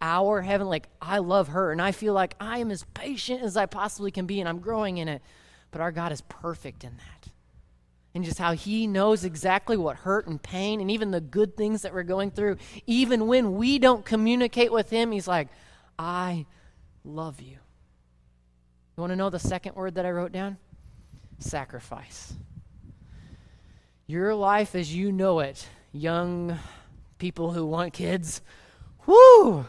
Our 0.00 0.42
heaven 0.42 0.68
like 0.68 0.88
i 1.02 1.18
love 1.18 1.48
her 1.48 1.72
and 1.72 1.82
i 1.82 1.90
feel 1.90 2.14
like 2.14 2.36
i 2.38 2.58
am 2.58 2.70
as 2.70 2.84
patient 2.94 3.42
as 3.42 3.56
i 3.56 3.66
possibly 3.66 4.12
can 4.12 4.26
be 4.26 4.38
and 4.38 4.48
i'm 4.48 4.60
growing 4.60 4.98
in 4.98 5.08
it 5.08 5.22
but 5.72 5.80
our 5.80 5.90
god 5.90 6.12
is 6.12 6.20
perfect 6.20 6.84
in 6.84 6.96
that. 6.96 7.32
And 8.14 8.24
just 8.24 8.38
how 8.38 8.52
he 8.52 8.86
knows 8.86 9.24
exactly 9.24 9.76
what 9.76 9.96
hurt 9.96 10.26
and 10.26 10.42
pain 10.42 10.80
and 10.80 10.90
even 10.90 11.10
the 11.10 11.20
good 11.20 11.56
things 11.56 11.82
that 11.82 11.92
we're 11.92 12.04
going 12.04 12.30
through 12.30 12.58
even 12.86 13.26
when 13.26 13.54
we 13.56 13.78
don't 13.78 14.04
communicate 14.04 14.72
with 14.72 14.88
him 14.90 15.10
he's 15.10 15.28
like 15.28 15.48
i 15.98 16.46
love 17.04 17.40
you. 17.40 17.58
You 18.96 19.00
want 19.00 19.12
to 19.12 19.16
know 19.16 19.30
the 19.30 19.38
second 19.40 19.74
word 19.74 19.96
that 19.96 20.06
i 20.06 20.10
wrote 20.10 20.32
down 20.32 20.58
sacrifice. 21.38 22.34
Your 24.06 24.34
life 24.34 24.74
as 24.74 24.94
you 24.94 25.12
know 25.12 25.40
it, 25.40 25.66
young 25.92 26.58
people 27.18 27.52
who 27.52 27.66
want 27.66 27.92
kids, 27.92 28.40
whoo! 29.06 29.66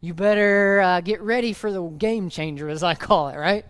You 0.00 0.14
better 0.14 0.80
uh, 0.80 1.00
get 1.00 1.20
ready 1.20 1.52
for 1.52 1.72
the 1.72 1.82
game 1.82 2.28
changer, 2.28 2.68
as 2.68 2.82
I 2.82 2.94
call 2.94 3.28
it, 3.28 3.36
right? 3.36 3.64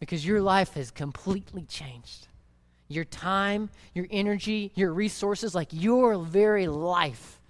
Because 0.00 0.26
your 0.26 0.40
life 0.40 0.74
has 0.74 0.90
completely 0.90 1.62
changed. 1.64 2.28
Your 2.88 3.04
time, 3.04 3.70
your 3.94 4.06
energy, 4.10 4.72
your 4.74 4.92
resources, 4.92 5.54
like 5.54 5.68
your 5.70 6.18
very 6.18 6.66
life 6.66 7.40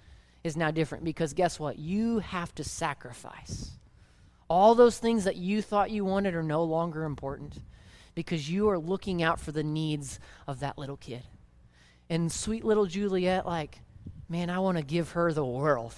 is 0.44 0.56
now 0.56 0.70
different 0.70 1.04
because 1.04 1.32
guess 1.32 1.58
what? 1.58 1.78
You 1.78 2.20
have 2.20 2.54
to 2.56 2.64
sacrifice. 2.64 3.70
All 4.48 4.74
those 4.74 4.98
things 4.98 5.24
that 5.24 5.36
you 5.36 5.62
thought 5.62 5.90
you 5.90 6.04
wanted 6.04 6.34
are 6.34 6.42
no 6.42 6.62
longer 6.62 7.04
important 7.04 7.58
because 8.14 8.50
you 8.50 8.68
are 8.68 8.78
looking 8.78 9.22
out 9.22 9.40
for 9.40 9.52
the 9.52 9.64
needs 9.64 10.20
of 10.46 10.60
that 10.60 10.78
little 10.78 10.96
kid. 10.96 11.22
And 12.08 12.30
sweet 12.30 12.64
little 12.64 12.86
Juliet, 12.86 13.46
like, 13.46 13.80
man, 14.28 14.50
I 14.50 14.58
want 14.58 14.78
to 14.78 14.84
give 14.84 15.10
her 15.12 15.32
the 15.32 15.44
world. 15.44 15.94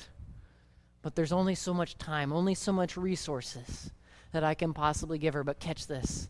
But 1.03 1.15
there's 1.15 1.33
only 1.33 1.55
so 1.55 1.75
much 1.75 1.99
time, 1.99 2.33
only 2.33 2.55
so 2.55 2.73
much 2.73 2.97
resources 2.97 3.91
that 4.33 4.45
I 4.45 4.55
can 4.55 4.73
possibly 4.73 5.19
give 5.19 5.35
her. 5.35 5.45
But 5.45 5.61
catch 5.61 5.87
this 5.87 6.29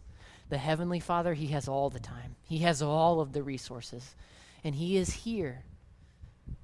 the 0.48 0.58
Heavenly 0.58 1.00
Father, 1.00 1.34
He 1.34 1.48
has 1.48 1.66
all 1.66 1.90
the 1.90 2.00
time, 2.00 2.36
He 2.42 2.58
has 2.58 2.82
all 2.82 3.20
of 3.20 3.32
the 3.32 3.42
resources. 3.42 4.14
And 4.64 4.74
He 4.74 4.96
is 4.96 5.12
here 5.12 5.64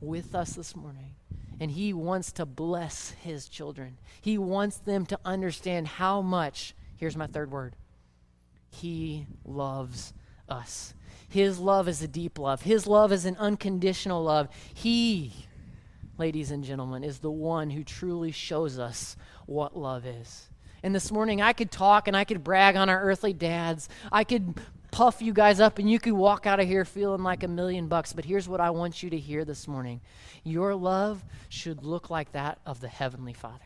with 0.01 0.35
us 0.35 0.55
this 0.55 0.75
morning. 0.75 1.15
And 1.61 1.71
He 1.71 1.93
wants 1.93 2.33
to 2.33 2.47
bless 2.47 3.11
His 3.11 3.49
children. 3.49 3.99
He 4.21 4.39
wants 4.39 4.79
them 4.79 5.07
to 5.07 5.19
understand 5.25 5.87
how 5.87 6.21
much, 6.21 6.75
here's 6.97 7.17
my 7.17 7.27
third 7.27 7.51
word, 7.51 7.77
He 8.73 9.27
loves 9.45 10.13
us. 10.49 10.95
His 11.29 11.59
love 11.59 11.89
is 11.89 12.03
a 12.03 12.09
deep 12.09 12.39
love, 12.39 12.63
His 12.63 12.87
love 12.87 13.13
is 13.13 13.25
an 13.25 13.37
unconditional 13.37 14.25
love. 14.25 14.49
He, 14.75 15.33
ladies 16.19 16.51
and 16.51 16.65
gentlemen, 16.65 17.05
is 17.05 17.19
the 17.19 17.31
one 17.31 17.71
who 17.71 17.85
truly 17.85 18.33
shows 18.33 18.79
us 18.79 19.17
what 19.47 19.77
love 19.77 20.05
is. 20.07 20.49
And 20.83 20.95
this 20.95 21.13
morning, 21.13 21.41
I 21.41 21.53
could 21.53 21.71
talk 21.71 22.09
and 22.09 22.17
I 22.17 22.25
could 22.25 22.43
brag 22.43 22.75
on 22.75 22.89
our 22.89 23.01
earthly 23.01 23.33
dads. 23.33 23.89
I 24.11 24.25
could 24.25 24.61
puff 24.91 25.23
you 25.23 25.33
guys 25.33 25.61
up 25.61 25.79
and 25.79 25.91
you 25.91 25.99
could 25.99 26.13
walk 26.13 26.47
out 26.47 26.61
of 26.61 26.67
here 26.67 26.85
feeling 26.85 27.23
like 27.23 27.43
a 27.45 27.49
million 27.49 27.87
bucks. 27.89 28.13
But 28.13 28.25
here's 28.25 28.49
what 28.49 28.61
I 28.61 28.71
want 28.71 29.03
you 29.03 29.11
to 29.11 29.19
hear 29.19 29.45
this 29.45 29.69
morning 29.69 30.01
your 30.45 30.75
love 30.75 31.25
should 31.49 31.85
look 31.85 32.11
like 32.11 32.33
that 32.33 32.59
of 32.67 32.81
the 32.81 32.89
Heavenly 32.89 33.33
Father's. 33.33 33.61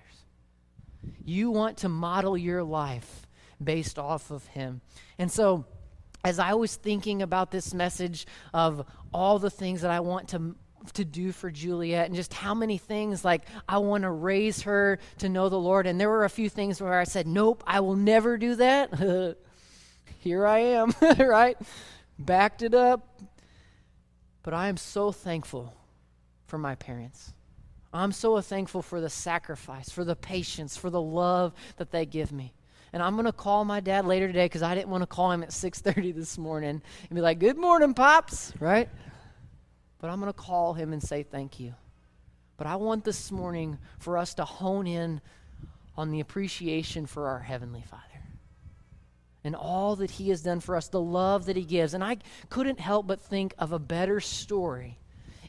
You 1.25 1.51
want 1.51 1.79
to 1.79 1.88
model 1.88 2.37
your 2.37 2.62
life 2.62 3.26
based 3.62 3.99
off 3.99 4.31
of 4.31 4.47
Him. 4.47 4.81
And 5.19 5.31
so, 5.31 5.64
as 6.25 6.38
I 6.38 6.55
was 6.55 6.75
thinking 6.75 7.23
about 7.23 7.51
this 7.51 7.73
message 7.73 8.27
of 8.53 8.85
all 9.12 9.38
the 9.38 9.51
things 9.51 9.83
that 9.83 9.90
I 9.90 10.01
want 10.01 10.29
to 10.29 10.57
to 10.95 11.05
do 11.05 11.33
for 11.33 11.51
Juliet 11.51 12.07
and 12.07 12.14
just 12.14 12.33
how 12.33 12.55
many 12.55 12.79
things 12.79 13.25
like 13.25 13.42
I 13.69 13.79
want 13.79 14.03
to 14.03 14.11
raise 14.11 14.62
her 14.62 14.99
to 15.19 15.29
know 15.29 15.49
the 15.49 15.59
Lord. 15.59 15.87
And 15.87 16.01
there 16.01 16.09
were 16.09 16.25
a 16.25 16.31
few 16.31 16.49
things 16.49 16.81
where 16.81 16.99
I 16.99 17.05
said, 17.05 17.27
Nope, 17.27 17.64
I 17.66 17.81
will 17.81 17.97
never 17.97 18.37
do 18.37 18.55
that. 18.57 19.37
Here 20.21 20.47
I 20.47 20.59
am, 20.59 20.95
right? 21.19 21.57
Backed 22.19 22.62
it 22.62 22.75
up. 22.75 23.21
But 24.42 24.55
I 24.55 24.69
am 24.69 24.77
so 24.77 25.12
thankful 25.12 25.75
for 26.47 26.59
my 26.59 26.77
parents. 26.77 27.33
I'm 27.92 28.12
so 28.12 28.40
thankful 28.40 28.83
for 28.83 29.01
the 29.01 29.11
sacrifice, 29.11 29.90
for 29.90 30.05
the 30.05 30.16
patience, 30.16 30.77
for 30.77 30.90
the 30.90 31.01
love 31.01 31.53
that 31.79 31.90
they 31.90 32.07
give 32.07 32.31
me. 32.31 32.53
And 32.97 33.03
I'm 33.03 33.13
going 33.13 33.27
to 33.27 33.33
call 33.33 33.67
my 33.67 33.81
dad 33.81 34.07
later 34.07 34.27
today 34.27 34.47
because 34.47 34.63
I 34.63 34.75
didn't 34.75 34.89
want 34.89 35.03
to 35.03 35.07
call 35.07 35.31
him 35.31 35.43
at 35.43 35.51
6:30 35.51 36.15
this 36.15 36.39
morning 36.39 36.81
and 37.11 37.15
be 37.15 37.21
like, 37.21 37.39
"Good 37.39 37.59
morning, 37.59 37.93
pops," 37.93 38.55
right? 38.59 38.89
But 39.99 40.09
I'm 40.09 40.19
going 40.19 40.33
to 40.33 40.39
call 40.39 40.73
him 40.73 40.95
and 40.95 41.03
say 41.03 41.23
thank 41.23 41.61
you. 41.61 41.75
But 42.57 42.67
I 42.67 42.77
want 42.77 43.05
this 43.05 43.31
morning 43.31 43.77
for 43.99 44.17
us 44.17 44.33
to 44.37 44.47
hone 44.47 44.87
in 44.87 45.21
on 45.95 46.11
the 46.11 46.21
appreciation 46.21 47.05
for 47.05 47.29
our 47.29 47.41
Heavenly 47.41 47.85
Father 47.87 48.23
and 49.45 49.55
all 49.55 49.97
that 49.97 50.13
He 50.13 50.31
has 50.31 50.41
done 50.41 50.61
for 50.61 50.75
us, 50.75 50.89
the 50.89 50.99
love 50.99 51.45
that 51.45 51.57
He 51.57 51.65
gives. 51.65 51.93
And 51.93 52.03
I 52.03 52.17
couldn't 52.49 52.81
help 52.81 53.07
but 53.07 53.21
think 53.21 53.53
of 53.59 53.73
a 53.73 53.79
better 53.79 54.21
story 54.21 54.99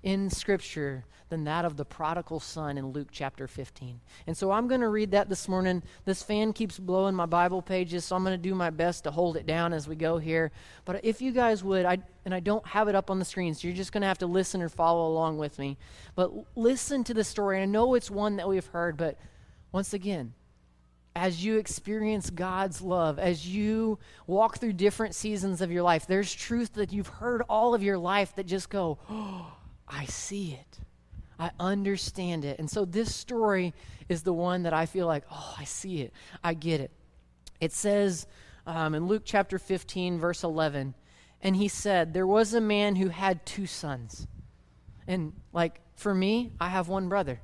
in 0.07 0.29
Scripture 0.29 1.03
than 1.27 1.43
that 1.43 1.65
of 1.65 1.75
the 1.75 1.83
prodigal 1.83 2.39
son 2.39 2.77
in 2.77 2.93
Luke 2.93 3.09
chapter 3.11 3.45
15. 3.45 3.99
And 4.25 4.37
so 4.37 4.51
I'm 4.51 4.69
going 4.69 4.79
to 4.79 4.87
read 4.87 5.11
that 5.11 5.27
this 5.27 5.49
morning. 5.49 5.83
This 6.05 6.23
fan 6.23 6.53
keeps 6.53 6.79
blowing 6.79 7.13
my 7.13 7.25
Bible 7.25 7.61
pages, 7.61 8.05
so 8.05 8.15
I'm 8.15 8.23
going 8.23 8.31
to 8.31 8.41
do 8.41 8.55
my 8.55 8.69
best 8.69 9.03
to 9.03 9.11
hold 9.11 9.35
it 9.35 9.45
down 9.45 9.73
as 9.73 9.85
we 9.85 9.97
go 9.97 10.17
here. 10.17 10.53
But 10.85 11.03
if 11.03 11.21
you 11.21 11.33
guys 11.33 11.61
would, 11.61 11.83
I, 11.83 11.97
and 12.23 12.33
I 12.33 12.39
don't 12.39 12.65
have 12.67 12.87
it 12.87 12.95
up 12.95 13.11
on 13.11 13.19
the 13.19 13.25
screen, 13.25 13.53
so 13.53 13.67
you're 13.67 13.75
just 13.75 13.91
going 13.91 13.99
to 13.99 14.07
have 14.07 14.19
to 14.19 14.27
listen 14.27 14.61
or 14.61 14.69
follow 14.69 15.11
along 15.11 15.39
with 15.39 15.59
me. 15.59 15.77
But 16.15 16.31
listen 16.55 17.03
to 17.03 17.13
the 17.13 17.25
story. 17.25 17.57
And 17.57 17.63
I 17.63 17.65
know 17.65 17.93
it's 17.93 18.09
one 18.09 18.37
that 18.37 18.47
we've 18.47 18.65
heard, 18.67 18.95
but 18.95 19.19
once 19.73 19.93
again, 19.93 20.33
as 21.17 21.43
you 21.43 21.57
experience 21.57 22.29
God's 22.29 22.81
love, 22.81 23.19
as 23.19 23.45
you 23.45 23.99
walk 24.25 24.59
through 24.59 24.73
different 24.73 25.15
seasons 25.15 25.61
of 25.61 25.69
your 25.69 25.83
life, 25.83 26.07
there's 26.07 26.33
truth 26.33 26.75
that 26.75 26.93
you've 26.93 27.07
heard 27.07 27.41
all 27.49 27.73
of 27.73 27.83
your 27.83 27.97
life 27.97 28.33
that 28.35 28.45
just 28.45 28.69
go, 28.69 28.99
oh, 29.09 29.56
I 29.87 30.05
see 30.05 30.53
it. 30.53 30.79
I 31.39 31.51
understand 31.59 32.45
it. 32.45 32.59
And 32.59 32.69
so 32.69 32.83
this 32.85 33.13
story 33.13 33.73
is 34.09 34.23
the 34.23 34.33
one 34.33 34.63
that 34.63 34.73
I 34.73 34.85
feel 34.85 35.05
like, 35.05 35.23
oh, 35.31 35.55
I 35.57 35.65
see 35.65 36.01
it. 36.01 36.13
I 36.43 36.53
get 36.53 36.81
it. 36.81 36.91
It 37.61 37.73
says 37.73 38.27
um, 38.65 38.95
in 38.95 39.07
Luke 39.07 39.23
chapter 39.25 39.59
15, 39.59 40.19
verse 40.19 40.43
11, 40.43 40.95
and 41.41 41.55
he 41.55 41.67
said, 41.67 42.13
There 42.13 42.27
was 42.27 42.53
a 42.53 42.61
man 42.61 42.95
who 42.95 43.09
had 43.09 43.45
two 43.45 43.67
sons. 43.67 44.27
And 45.07 45.33
like 45.53 45.79
for 45.95 46.13
me, 46.13 46.51
I 46.59 46.69
have 46.69 46.87
one 46.87 47.07
brother. 47.07 47.39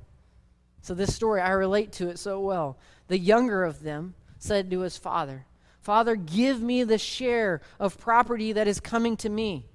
So 0.82 0.94
this 0.94 1.14
story, 1.14 1.40
I 1.40 1.50
relate 1.50 1.92
to 1.92 2.08
it 2.08 2.18
so 2.18 2.40
well. 2.40 2.78
The 3.08 3.18
younger 3.18 3.64
of 3.64 3.82
them 3.82 4.14
said 4.38 4.70
to 4.70 4.80
his 4.80 4.96
father, 4.96 5.46
Father, 5.80 6.16
give 6.16 6.60
me 6.60 6.82
the 6.82 6.98
share 6.98 7.60
of 7.78 7.98
property 7.98 8.52
that 8.52 8.68
is 8.68 8.80
coming 8.80 9.16
to 9.18 9.28
me. 9.28 9.66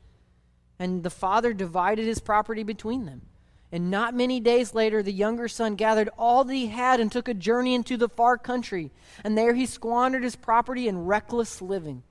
And 0.79 1.03
the 1.03 1.09
father 1.09 1.53
divided 1.53 2.05
his 2.05 2.19
property 2.19 2.63
between 2.63 3.05
them. 3.05 3.23
And 3.71 3.91
not 3.91 4.15
many 4.15 4.39
days 4.39 4.73
later, 4.73 5.03
the 5.03 5.11
younger 5.11 5.47
son 5.47 5.75
gathered 5.75 6.09
all 6.17 6.43
that 6.43 6.53
he 6.53 6.67
had 6.67 6.99
and 6.99 7.11
took 7.11 7.27
a 7.27 7.33
journey 7.35 7.75
into 7.75 7.97
the 7.97 8.09
far 8.09 8.37
country. 8.37 8.91
And 9.23 9.37
there 9.37 9.53
he 9.53 9.65
squandered 9.65 10.23
his 10.23 10.35
property 10.35 10.87
in 10.87 11.05
reckless 11.05 11.61
living. 11.61 12.03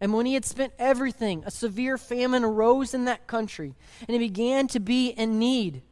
And 0.00 0.12
when 0.12 0.26
he 0.26 0.34
had 0.34 0.44
spent 0.44 0.72
everything, 0.78 1.42
a 1.44 1.50
severe 1.50 1.98
famine 1.98 2.44
arose 2.44 2.94
in 2.94 3.04
that 3.04 3.26
country, 3.26 3.74
and 4.00 4.10
he 4.10 4.18
began 4.18 4.66
to 4.68 4.80
be 4.80 5.08
in 5.08 5.38
need. 5.38 5.82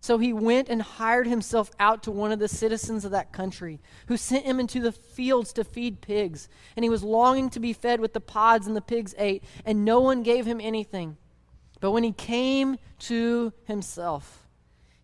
So 0.00 0.18
he 0.18 0.32
went 0.32 0.68
and 0.68 0.80
hired 0.80 1.26
himself 1.26 1.70
out 1.80 2.04
to 2.04 2.12
one 2.12 2.30
of 2.30 2.38
the 2.38 2.48
citizens 2.48 3.04
of 3.04 3.10
that 3.10 3.32
country, 3.32 3.80
who 4.06 4.16
sent 4.16 4.44
him 4.44 4.60
into 4.60 4.80
the 4.80 4.92
fields 4.92 5.52
to 5.54 5.64
feed 5.64 6.00
pigs. 6.00 6.48
And 6.76 6.84
he 6.84 6.88
was 6.88 7.02
longing 7.02 7.50
to 7.50 7.60
be 7.60 7.72
fed 7.72 8.00
with 8.00 8.12
the 8.12 8.20
pods, 8.20 8.66
and 8.66 8.76
the 8.76 8.80
pigs 8.80 9.14
ate, 9.18 9.42
and 9.64 9.84
no 9.84 10.00
one 10.00 10.22
gave 10.22 10.46
him 10.46 10.60
anything. 10.60 11.16
But 11.80 11.90
when 11.90 12.02
he 12.02 12.12
came 12.12 12.78
to 13.00 13.52
himself, 13.64 14.46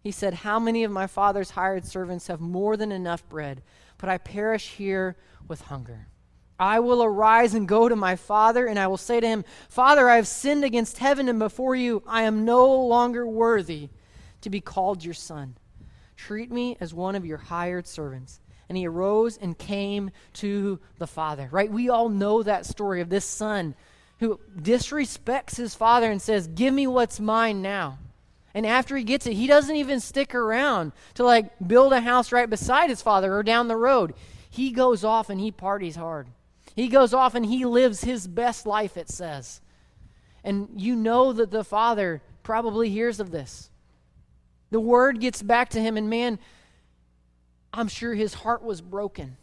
he 0.01 0.11
said, 0.11 0.35
How 0.35 0.59
many 0.59 0.85
of 0.85 0.91
my 0.91 1.07
father's 1.07 1.51
hired 1.51 1.85
servants 1.85 2.27
have 2.27 2.41
more 2.41 2.77
than 2.77 2.93
enough 2.93 3.29
bread, 3.29 3.63
but 3.99 4.09
I 4.09 4.19
perish 4.19 4.71
here 4.71 5.17
with 5.47 5.63
hunger? 5.63 6.09
I 6.59 6.81
will 6.81 7.03
arise 7.03 7.55
and 7.55 7.67
go 7.67 7.89
to 7.89 7.97
my 7.97 8.17
father, 8.17 8.67
and 8.67 8.79
I 8.79 8.87
will 8.87 8.97
say 8.97 9.21
to 9.21 9.27
him, 9.27 9.45
Father, 9.69 10.09
I 10.09 10.17
have 10.17 10.29
sinned 10.29 10.65
against 10.65 10.99
heaven 10.99 11.29
and 11.29 11.39
before 11.39 11.75
you. 11.75 12.03
I 12.07 12.23
am 12.23 12.45
no 12.45 12.73
longer 12.87 13.27
worthy 13.27 13.89
to 14.43 14.51
be 14.51 14.61
called 14.61 15.05
your 15.05 15.15
son. 15.15 15.57
Treat 16.17 16.53
me 16.53 16.77
as 16.79 16.95
one 16.95 17.17
of 17.17 17.27
your 17.27 17.39
hired 17.39 17.87
servants. 17.87 18.41
And 18.69 18.79
he 18.79 18.87
arose 18.87 19.37
and 19.37 19.59
came 19.59 20.13
to 20.35 20.79
the 20.99 21.07
father. 21.07 21.49
Right? 21.51 21.71
We 21.71 21.89
all 21.89 22.09
know 22.09 22.43
that 22.43 22.65
story 22.65 23.01
of 23.01 23.09
this 23.09 23.25
son 23.25 23.75
who 24.23 24.39
disrespects 24.57 25.57
his 25.57 25.75
father 25.75 26.09
and 26.09 26.23
says, 26.23 26.47
Give 26.47 26.73
me 26.73 26.87
what's 26.87 27.19
mine 27.19 27.61
now. 27.61 27.99
And 28.55 28.65
after 28.65 28.97
he 28.97 29.03
gets 29.03 29.27
it, 29.27 29.33
he 29.33 29.49
doesn't 29.49 29.75
even 29.75 29.99
stick 29.99 30.33
around 30.33 30.93
to 31.15 31.25
like 31.25 31.51
build 31.67 31.93
a 31.93 32.01
house 32.01 32.31
right 32.31 32.49
beside 32.49 32.89
his 32.89 33.03
father 33.03 33.35
or 33.35 33.43
down 33.43 33.67
the 33.67 33.77
road. 33.77 34.15
He 34.49 34.71
goes 34.71 35.03
off 35.03 35.29
and 35.29 35.41
he 35.41 35.51
parties 35.51 35.97
hard. 35.97 36.29
He 36.77 36.87
goes 36.87 37.13
off 37.13 37.35
and 37.35 37.45
he 37.45 37.65
lives 37.65 38.05
his 38.05 38.29
best 38.29 38.65
life, 38.65 38.97
it 38.97 39.09
says. 39.11 39.61
And 40.45 40.69
you 40.77 40.95
know 40.95 41.33
that 41.33 41.51
the 41.51 41.65
father 41.65 42.23
probably 42.45 42.91
hears 42.91 43.19
of 43.19 43.33
this. 43.33 43.71
The 44.71 44.81
word 44.81 45.19
gets 45.21 45.43
back 45.43 45.71
to 45.71 45.81
him, 45.81 45.97
and 45.97 46.09
man, 46.09 46.39
I'm 47.75 47.89
sure 47.89 48.15
his 48.15 48.35
heart 48.35 48.63
was 48.63 48.81
broken. 48.81 49.37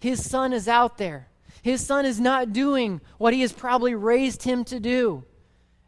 His 0.00 0.28
son 0.28 0.54
is 0.54 0.66
out 0.66 0.96
there. 0.96 1.29
His 1.62 1.84
son 1.84 2.06
is 2.06 2.20
not 2.20 2.52
doing 2.52 3.00
what 3.18 3.34
he 3.34 3.40
has 3.42 3.52
probably 3.52 3.94
raised 3.94 4.42
him 4.42 4.64
to 4.64 4.80
do. 4.80 5.24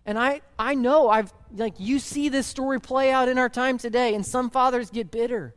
And 0.04 0.18
I, 0.18 0.40
I 0.58 0.74
know 0.74 1.08
I've 1.08 1.32
like 1.54 1.74
you 1.78 1.98
see 1.98 2.28
this 2.28 2.46
story 2.46 2.80
play 2.80 3.12
out 3.12 3.28
in 3.28 3.38
our 3.38 3.48
time 3.48 3.78
today, 3.78 4.14
and 4.14 4.24
some 4.24 4.50
fathers 4.50 4.90
get 4.90 5.10
bitter. 5.10 5.54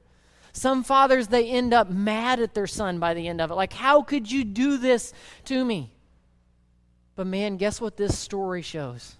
Some 0.52 0.84
fathers 0.84 1.28
they 1.28 1.50
end 1.50 1.74
up 1.74 1.90
mad 1.90 2.40
at 2.40 2.54
their 2.54 2.68
son 2.68 3.00
by 3.00 3.14
the 3.14 3.28
end 3.28 3.42
of 3.42 3.52
it. 3.52 3.56
Like, 3.56 3.74
how 3.74 4.02
could 4.02 4.32
you 4.32 4.44
do 4.44 4.78
this 4.78 5.14
to 5.46 5.66
me? 5.66 5.92
But 7.16 7.28
man, 7.28 7.58
guess 7.58 7.82
what 7.82 7.98
this 7.98 8.18
story 8.18 8.62
shows? 8.62 9.16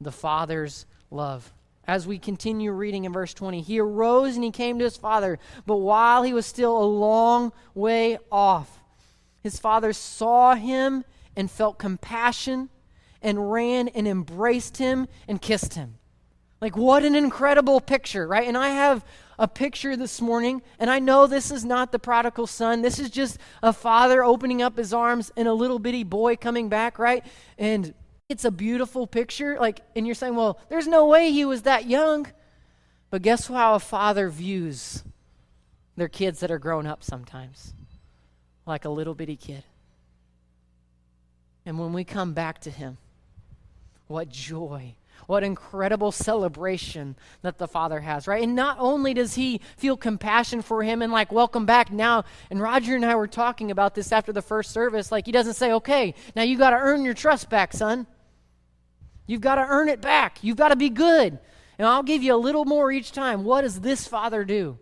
The 0.00 0.12
father's 0.12 0.86
love. 1.10 1.52
as 1.86 2.06
we 2.06 2.18
continue 2.18 2.70
reading 2.70 3.04
in 3.04 3.12
verse 3.12 3.34
20. 3.34 3.62
He 3.62 3.80
arose 3.80 4.36
and 4.36 4.44
he 4.44 4.52
came 4.52 4.78
to 4.78 4.84
his 4.84 4.96
father, 4.96 5.40
but 5.66 5.78
while 5.78 6.22
he 6.22 6.32
was 6.32 6.46
still 6.46 6.76
a 6.76 6.84
long 6.84 7.52
way 7.74 8.18
off, 8.30 8.79
his 9.42 9.58
father 9.58 9.92
saw 9.92 10.54
him 10.54 11.04
and 11.36 11.50
felt 11.50 11.78
compassion 11.78 12.68
and 13.22 13.50
ran 13.50 13.88
and 13.88 14.06
embraced 14.06 14.76
him 14.76 15.08
and 15.28 15.40
kissed 15.40 15.74
him. 15.74 15.96
Like, 16.60 16.76
what 16.76 17.04
an 17.04 17.14
incredible 17.14 17.80
picture, 17.80 18.26
right? 18.26 18.46
And 18.46 18.56
I 18.56 18.68
have 18.68 19.04
a 19.38 19.48
picture 19.48 19.96
this 19.96 20.20
morning, 20.20 20.60
and 20.78 20.90
I 20.90 20.98
know 20.98 21.26
this 21.26 21.50
is 21.50 21.64
not 21.64 21.90
the 21.90 21.98
prodigal 21.98 22.46
son. 22.46 22.82
This 22.82 22.98
is 22.98 23.08
just 23.08 23.38
a 23.62 23.72
father 23.72 24.22
opening 24.22 24.60
up 24.60 24.76
his 24.76 24.92
arms 24.92 25.32
and 25.36 25.48
a 25.48 25.54
little 25.54 25.78
bitty 25.78 26.04
boy 26.04 26.36
coming 26.36 26.68
back, 26.68 26.98
right? 26.98 27.24
And 27.56 27.94
it's 28.28 28.44
a 28.44 28.50
beautiful 28.50 29.06
picture. 29.06 29.58
Like, 29.58 29.80
and 29.96 30.06
you're 30.06 30.14
saying, 30.14 30.36
well, 30.36 30.60
there's 30.68 30.86
no 30.86 31.06
way 31.06 31.32
he 31.32 31.46
was 31.46 31.62
that 31.62 31.86
young. 31.86 32.26
But 33.08 33.22
guess 33.22 33.46
how 33.46 33.74
a 33.74 33.80
father 33.80 34.28
views 34.28 35.02
their 35.96 36.08
kids 36.08 36.40
that 36.40 36.50
are 36.50 36.58
grown 36.58 36.86
up 36.86 37.02
sometimes? 37.02 37.72
Like 38.70 38.84
a 38.84 38.88
little 38.88 39.14
bitty 39.14 39.34
kid. 39.34 39.64
And 41.66 41.76
when 41.76 41.92
we 41.92 42.04
come 42.04 42.34
back 42.34 42.60
to 42.60 42.70
him, 42.70 42.98
what 44.06 44.28
joy 44.28 44.94
what 45.26 45.44
incredible 45.44 46.10
celebration 46.10 47.14
that 47.42 47.58
the 47.58 47.68
Father 47.68 48.00
has, 48.00 48.26
right? 48.26 48.42
And 48.42 48.56
not 48.56 48.78
only 48.80 49.14
does 49.14 49.34
he 49.34 49.60
feel 49.76 49.96
compassion 49.96 50.62
for 50.62 50.82
him 50.82 51.02
and 51.02 51.12
like, 51.12 51.30
welcome 51.30 51.66
back 51.66 51.92
now. 51.92 52.24
And 52.50 52.60
Roger 52.60 52.96
and 52.96 53.04
I 53.04 53.14
were 53.14 53.28
talking 53.28 53.70
about 53.70 53.94
this 53.94 54.12
after 54.12 54.32
the 54.32 54.42
first 54.42 54.72
service. 54.72 55.12
Like, 55.12 55.26
he 55.26 55.32
doesn't 55.32 55.54
say, 55.54 55.72
okay, 55.72 56.14
now 56.34 56.42
you 56.42 56.58
got 56.58 56.70
to 56.70 56.76
earn 56.76 57.04
your 57.04 57.14
trust 57.14 57.48
back, 57.48 57.72
son. 57.72 58.06
You've 59.26 59.40
got 59.40 59.56
to 59.56 59.66
earn 59.68 59.88
it 59.88 60.00
back. 60.00 60.38
You've 60.42 60.56
got 60.56 60.70
to 60.70 60.76
be 60.76 60.90
good. 60.90 61.38
And 61.78 61.86
I'll 61.86 62.02
give 62.02 62.22
you 62.22 62.34
a 62.34 62.36
little 62.36 62.64
more 62.64 62.90
each 62.90 63.12
time. 63.12 63.44
What 63.44 63.60
does 63.60 63.80
this 63.80 64.08
father 64.08 64.42
do? 64.42 64.78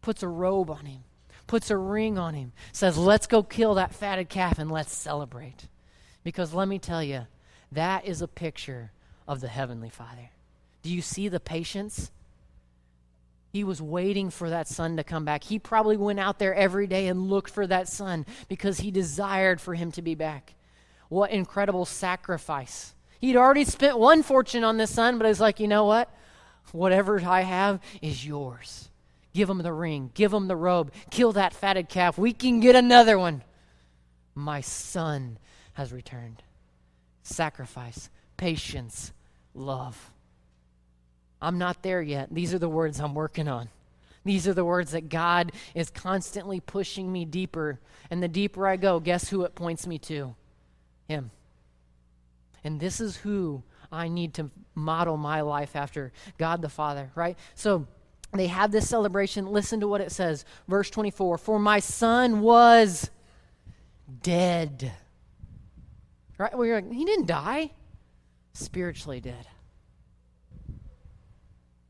Puts 0.00 0.22
a 0.22 0.28
robe 0.28 0.70
on 0.70 0.86
him, 0.86 1.04
puts 1.50 1.68
a 1.68 1.76
ring 1.76 2.16
on 2.16 2.32
him, 2.32 2.52
says, 2.70 2.96
let's 2.96 3.26
go 3.26 3.42
kill 3.42 3.74
that 3.74 3.92
fatted 3.92 4.28
calf 4.28 4.56
and 4.60 4.70
let's 4.70 4.94
celebrate. 4.94 5.66
Because 6.22 6.54
let 6.54 6.68
me 6.68 6.78
tell 6.78 7.02
you, 7.02 7.26
that 7.72 8.04
is 8.04 8.22
a 8.22 8.28
picture 8.28 8.92
of 9.26 9.40
the 9.40 9.48
Heavenly 9.48 9.90
Father. 9.90 10.30
Do 10.82 10.90
you 10.90 11.02
see 11.02 11.26
the 11.26 11.40
patience? 11.40 12.12
He 13.52 13.64
was 13.64 13.82
waiting 13.82 14.30
for 14.30 14.48
that 14.48 14.68
son 14.68 14.96
to 14.96 15.02
come 15.02 15.24
back. 15.24 15.42
He 15.42 15.58
probably 15.58 15.96
went 15.96 16.20
out 16.20 16.38
there 16.38 16.54
every 16.54 16.86
day 16.86 17.08
and 17.08 17.28
looked 17.28 17.50
for 17.50 17.66
that 17.66 17.88
son 17.88 18.26
because 18.46 18.78
he 18.78 18.92
desired 18.92 19.60
for 19.60 19.74
him 19.74 19.90
to 19.90 20.02
be 20.02 20.14
back. 20.14 20.54
What 21.08 21.32
incredible 21.32 21.84
sacrifice. 21.84 22.94
He'd 23.20 23.34
already 23.34 23.64
spent 23.64 23.98
one 23.98 24.22
fortune 24.22 24.62
on 24.62 24.76
this 24.76 24.92
son, 24.92 25.18
but 25.18 25.26
he's 25.26 25.40
like, 25.40 25.58
you 25.58 25.66
know 25.66 25.84
what? 25.84 26.14
Whatever 26.70 27.20
I 27.20 27.40
have 27.40 27.80
is 28.00 28.24
yours. 28.24 28.89
Give 29.32 29.48
him 29.48 29.58
the 29.58 29.72
ring, 29.72 30.10
give 30.14 30.32
him 30.32 30.48
the 30.48 30.56
robe, 30.56 30.92
kill 31.10 31.32
that 31.32 31.52
fatted 31.52 31.88
calf. 31.88 32.18
We 32.18 32.32
can 32.32 32.60
get 32.60 32.74
another 32.74 33.18
one. 33.18 33.42
My 34.34 34.60
son 34.60 35.38
has 35.74 35.92
returned. 35.92 36.42
Sacrifice, 37.22 38.10
patience, 38.36 39.12
love. 39.54 40.10
I'm 41.40 41.58
not 41.58 41.82
there 41.82 42.02
yet. 42.02 42.28
These 42.32 42.52
are 42.54 42.58
the 42.58 42.68
words 42.68 43.00
I'm 43.00 43.14
working 43.14 43.48
on. 43.48 43.68
These 44.24 44.46
are 44.46 44.54
the 44.54 44.64
words 44.64 44.92
that 44.92 45.08
God 45.08 45.52
is 45.74 45.90
constantly 45.90 46.60
pushing 46.60 47.10
me 47.10 47.24
deeper. 47.24 47.80
And 48.10 48.22
the 48.22 48.28
deeper 48.28 48.66
I 48.66 48.76
go, 48.76 49.00
guess 49.00 49.28
who 49.28 49.44
it 49.44 49.54
points 49.54 49.86
me 49.86 49.98
to? 50.00 50.34
Him. 51.08 51.30
And 52.62 52.78
this 52.78 53.00
is 53.00 53.16
who 53.16 53.62
I 53.90 54.08
need 54.08 54.34
to 54.34 54.50
model 54.74 55.16
my 55.16 55.40
life 55.40 55.74
after 55.74 56.12
God 56.36 56.60
the 56.62 56.68
Father, 56.68 57.10
right? 57.14 57.38
So 57.54 57.86
they 58.32 58.46
have 58.46 58.70
this 58.70 58.88
celebration. 58.88 59.46
Listen 59.46 59.80
to 59.80 59.88
what 59.88 60.00
it 60.00 60.12
says. 60.12 60.44
Verse 60.68 60.90
24 60.90 61.38
For 61.38 61.58
my 61.58 61.80
son 61.80 62.40
was 62.40 63.10
dead. 64.22 64.92
Right? 66.38 66.56
We're 66.56 66.76
like, 66.76 66.92
he 66.92 67.04
didn't 67.04 67.26
die, 67.26 67.72
spiritually 68.52 69.20
dead. 69.20 69.46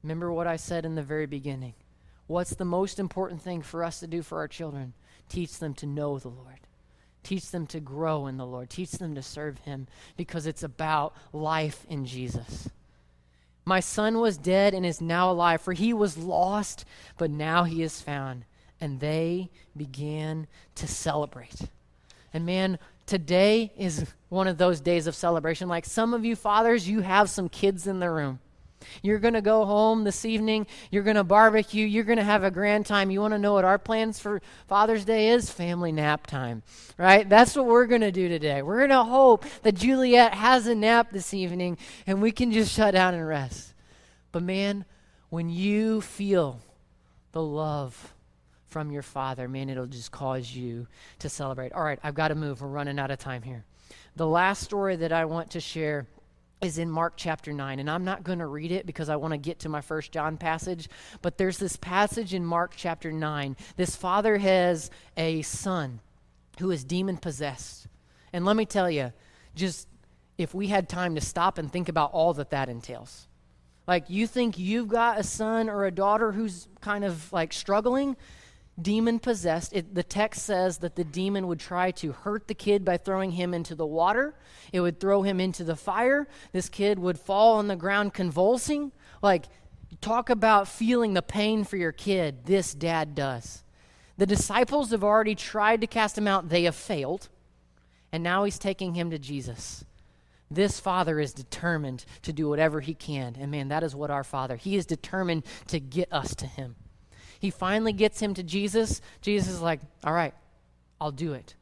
Remember 0.03 0.33
what 0.33 0.47
I 0.47 0.57
said 0.57 0.85
in 0.87 0.95
the 0.95 1.03
very 1.03 1.27
beginning. 1.27 1.75
What's 2.27 2.55
the 2.55 2.65
most 2.65 2.99
important 2.99 3.43
thing 3.43 3.61
for 3.63 3.85
us 3.85 4.01
to 4.01 4.07
do 4.07 4.23
for 4.23 4.39
our 4.39 4.49
children? 4.49 4.95
Teach 5.29 5.59
them 5.59 5.75
to 5.75 5.87
know 5.87 6.19
the 6.19 6.29
Lord. 6.29 6.61
Teach 7.23 7.51
them 7.51 7.67
to 7.69 7.81
grow 7.81 8.27
in 8.27 8.39
the 8.39 8.47
Lord. 8.47 8.71
Teach 8.71 8.93
them 8.93 9.15
to 9.15 9.23
serve 9.23 9.59
Him 9.59 9.89
because 10.17 10.47
it's 10.47 10.63
about 10.63 11.15
life 11.33 11.85
in 11.89 12.07
Jesus. 12.07 12.71
My 13.71 13.79
son 13.79 14.19
was 14.19 14.37
dead 14.37 14.75
and 14.75 14.85
is 14.85 15.01
now 15.01 15.31
alive, 15.31 15.61
for 15.61 15.73
he 15.73 15.93
was 15.93 16.19
lost, 16.19 16.85
but 17.17 17.31
now 17.31 17.63
he 17.63 17.85
is 17.85 18.03
found. 18.03 18.45
And 18.81 18.99
they 18.99 19.49
began 19.77 20.49
to 20.75 20.89
celebrate. 20.89 21.55
And 22.35 22.45
man, 22.45 22.81
today 23.07 23.73
is 23.79 24.13
one 24.29 24.49
of 24.49 24.59
those 24.59 24.81
days 24.81 25.07
of 25.07 25.15
celebration. 25.15 25.69
Like 25.69 25.85
some 25.85 26.15
of 26.15 26.25
you 26.25 26.35
fathers, 26.35 26.89
you 26.89 27.03
have 27.03 27.31
some 27.31 27.49
kids 27.49 27.87
in 27.87 28.01
the 28.01 28.11
room. 28.11 28.41
You're 29.03 29.19
going 29.19 29.35
to 29.35 29.43
go 29.43 29.65
home 29.65 30.05
this 30.05 30.25
evening. 30.25 30.67
You're 30.91 31.03
going 31.03 31.17
to 31.17 31.25
barbecue. 31.25 31.87
You're 31.87 32.05
going 32.05 32.19
to 32.19 32.25
have 32.25 32.45
a 32.45 32.51
grand 32.51 32.87
time. 32.87 33.11
You 33.11 33.21
want 33.21 33.35
to 33.35 33.39
know 33.39 33.55
what 33.55 33.65
our 33.65 33.79
plans 33.79 34.19
for 34.19 34.41
Father's 34.67 35.05
Day 35.05 35.31
is? 35.31 35.51
Family 35.51 35.93
nap 35.93 36.27
time, 36.27 36.63
right? 36.97 37.29
That's 37.29 37.57
what 37.57 37.67
we're 37.67 37.87
going 37.87 38.01
to 38.01 38.13
do 38.13 38.29
today. 38.29 38.63
We're 38.63 38.79
going 38.79 38.91
to 38.91 39.05
hope 39.05 39.45
that 39.63 39.75
Juliet 39.75 40.35
has 40.35 40.67
a 40.67 40.75
nap 40.75 41.11
this 41.13 41.35
evening 41.35 41.79
and 42.07 42.23
we 42.23 42.33
can 42.33 42.53
just 42.53 42.75
shut 42.75 42.95
down 42.95 43.15
and 43.15 43.27
rest. 43.27 43.75
But 44.33 44.43
man, 44.43 44.85
when 45.29 45.49
you 45.49 46.01
feel 46.01 46.61
the 47.33 47.43
love 47.43 48.15
from 48.67 48.91
your 48.91 49.03
Father, 49.03 49.49
man, 49.49 49.69
it'll 49.69 49.87
just 49.87 50.13
cause 50.13 50.55
you 50.55 50.87
to 51.19 51.29
celebrate. 51.29 51.73
All 51.73 51.83
right, 51.83 51.99
I've 52.03 52.15
got 52.15 52.29
to 52.29 52.35
move. 52.35 52.61
We're 52.61 52.69
running 52.69 52.99
out 52.99 53.11
of 53.11 53.19
time 53.19 53.43
here. 53.43 53.65
The 54.17 54.27
last 54.27 54.63
story 54.63 54.97
that 54.97 55.13
I 55.13 55.25
want 55.25 55.51
to 55.53 55.61
share 55.61 56.07
is 56.61 56.79
in 56.79 56.91
Mark 56.91 57.15
chapter 57.17 57.53
9. 57.53 57.79
And 57.79 57.91
I'm 57.91 58.05
not 58.05 58.25
going 58.25 58.39
to 58.39 58.47
read 58.47 58.73
it 58.73 58.87
because 58.87 59.09
I 59.09 59.17
want 59.17 59.33
to 59.33 59.39
get 59.39 59.61
to 59.61 59.69
my 59.69 59.81
first 59.81 60.13
John 60.13 60.37
passage. 60.37 60.89
But 61.23 61.39
there's 61.39 61.59
this 61.59 61.77
passage 61.77 62.35
in 62.35 62.45
Mark 62.45 62.75
chapter 62.77 63.13
9. 63.13 63.57
This 63.77 63.97
father 63.97 64.39
has 64.39 64.91
a 65.17 65.43
son 65.43 66.01
who 66.59 66.71
is 66.71 66.85
demon 66.85 67.17
possessed. 67.17 67.87
And 68.33 68.45
let 68.45 68.57
me 68.57 68.67
tell 68.67 68.91
you, 68.91 69.13
just 69.55 69.89
if 70.39 70.55
we 70.55 70.69
had 70.69 70.89
time 70.89 71.15
to 71.15 71.21
stop 71.21 71.59
and 71.59 71.71
think 71.71 71.89
about 71.89 72.13
all 72.13 72.35
that 72.35 72.51
that 72.51 72.69
entails. 72.69 73.27
Like, 73.87 74.09
you 74.09 74.27
think 74.27 74.59
you've 74.59 74.89
got 74.89 75.19
a 75.19 75.23
son 75.23 75.69
or 75.69 75.85
a 75.85 75.91
daughter 75.91 76.33
who's 76.33 76.69
kind 76.81 77.05
of 77.05 77.33
like 77.33 77.53
struggling? 77.53 78.17
Demon 78.81 79.19
possessed. 79.19 79.73
It, 79.73 79.95
the 79.95 80.03
text 80.03 80.43
says 80.43 80.79
that 80.79 80.97
the 80.97 81.05
demon 81.05 81.47
would 81.47 81.61
try 81.61 81.91
to 81.93 82.13
hurt 82.13 82.49
the 82.49 82.55
kid 82.55 82.85
by 82.85 82.97
throwing 82.97 83.33
him 83.33 83.55
into 83.55 83.75
the 83.75 83.87
water, 83.87 84.35
it 84.73 84.81
would 84.81 85.01
throw 85.01 85.23
him 85.23 85.41
into 85.41 85.65
the 85.65 85.77
fire. 85.77 86.29
This 86.53 86.69
kid 86.69 86.99
would 86.99 87.19
fall 87.19 87.59
on 87.59 87.69
the 87.69 87.77
ground 87.77 88.15
convulsing. 88.15 88.93
Like, 89.23 89.47
talk 90.01 90.31
about 90.31 90.69
feeling 90.69 91.15
the 91.15 91.23
pain 91.23 91.65
for 91.65 91.77
your 91.77 91.93
kid. 91.93 92.47
This 92.47 92.75
dad 92.75 93.15
does. 93.15 93.63
The 94.17 94.27
disciples 94.27 94.91
have 94.91 95.05
already 95.05 95.35
tried 95.35 95.81
to 95.81 95.87
cast 95.87 96.17
him 96.17 96.29
out, 96.29 96.49
they 96.49 96.65
have 96.65 96.77
failed. 96.77 97.29
And 98.13 98.23
now 98.23 98.45
he's 98.45 98.59
taking 98.59 98.95
him 98.95 99.11
to 99.11 99.19
Jesus. 99.19 99.85
This 100.51 100.81
father 100.81 101.21
is 101.21 101.33
determined 101.33 102.05
to 102.23 102.33
do 102.33 102.49
whatever 102.49 102.81
he 102.81 102.93
can. 102.93 103.37
And 103.39 103.53
man, 103.53 103.69
that 103.69 103.85
is 103.85 103.95
what 103.95 104.11
our 104.11 104.25
father. 104.25 104.57
He 104.57 104.75
is 104.75 104.85
determined 104.85 105.45
to 105.69 105.79
get 105.79 106.13
us 106.13 106.35
to 106.37 106.47
him. 106.47 106.75
He 107.41 107.51
finally 107.51 107.93
gets 107.93 108.21
him 108.21 108.35
to 108.35 108.43
Jesus. 108.43 109.01
Jesus 109.23 109.49
is 109.55 109.61
like, 109.61 109.81
All 110.05 110.13
right, 110.13 110.35
I'll 111.01 111.11
do 111.11 111.33
it. 111.33 111.57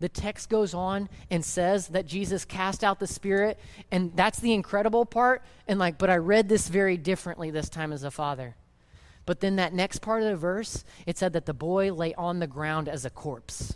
The 0.00 0.08
text 0.08 0.50
goes 0.50 0.74
on 0.74 1.08
and 1.30 1.42
says 1.42 1.88
that 1.88 2.06
Jesus 2.06 2.44
cast 2.44 2.84
out 2.84 3.00
the 3.00 3.06
spirit, 3.06 3.58
and 3.90 4.14
that's 4.14 4.38
the 4.38 4.52
incredible 4.52 5.06
part. 5.06 5.42
And 5.66 5.78
like, 5.78 5.96
but 5.96 6.10
I 6.10 6.16
read 6.16 6.48
this 6.48 6.68
very 6.68 6.98
differently 6.98 7.50
this 7.50 7.70
time 7.70 7.92
as 7.92 8.04
a 8.04 8.10
father. 8.10 8.54
But 9.24 9.40
then 9.40 9.56
that 9.56 9.72
next 9.72 10.00
part 10.00 10.22
of 10.22 10.28
the 10.28 10.36
verse, 10.36 10.84
it 11.06 11.16
said 11.16 11.32
that 11.32 11.46
the 11.46 11.54
boy 11.54 11.92
lay 11.92 12.12
on 12.14 12.38
the 12.38 12.46
ground 12.46 12.88
as 12.88 13.06
a 13.06 13.10
corpse. 13.10 13.74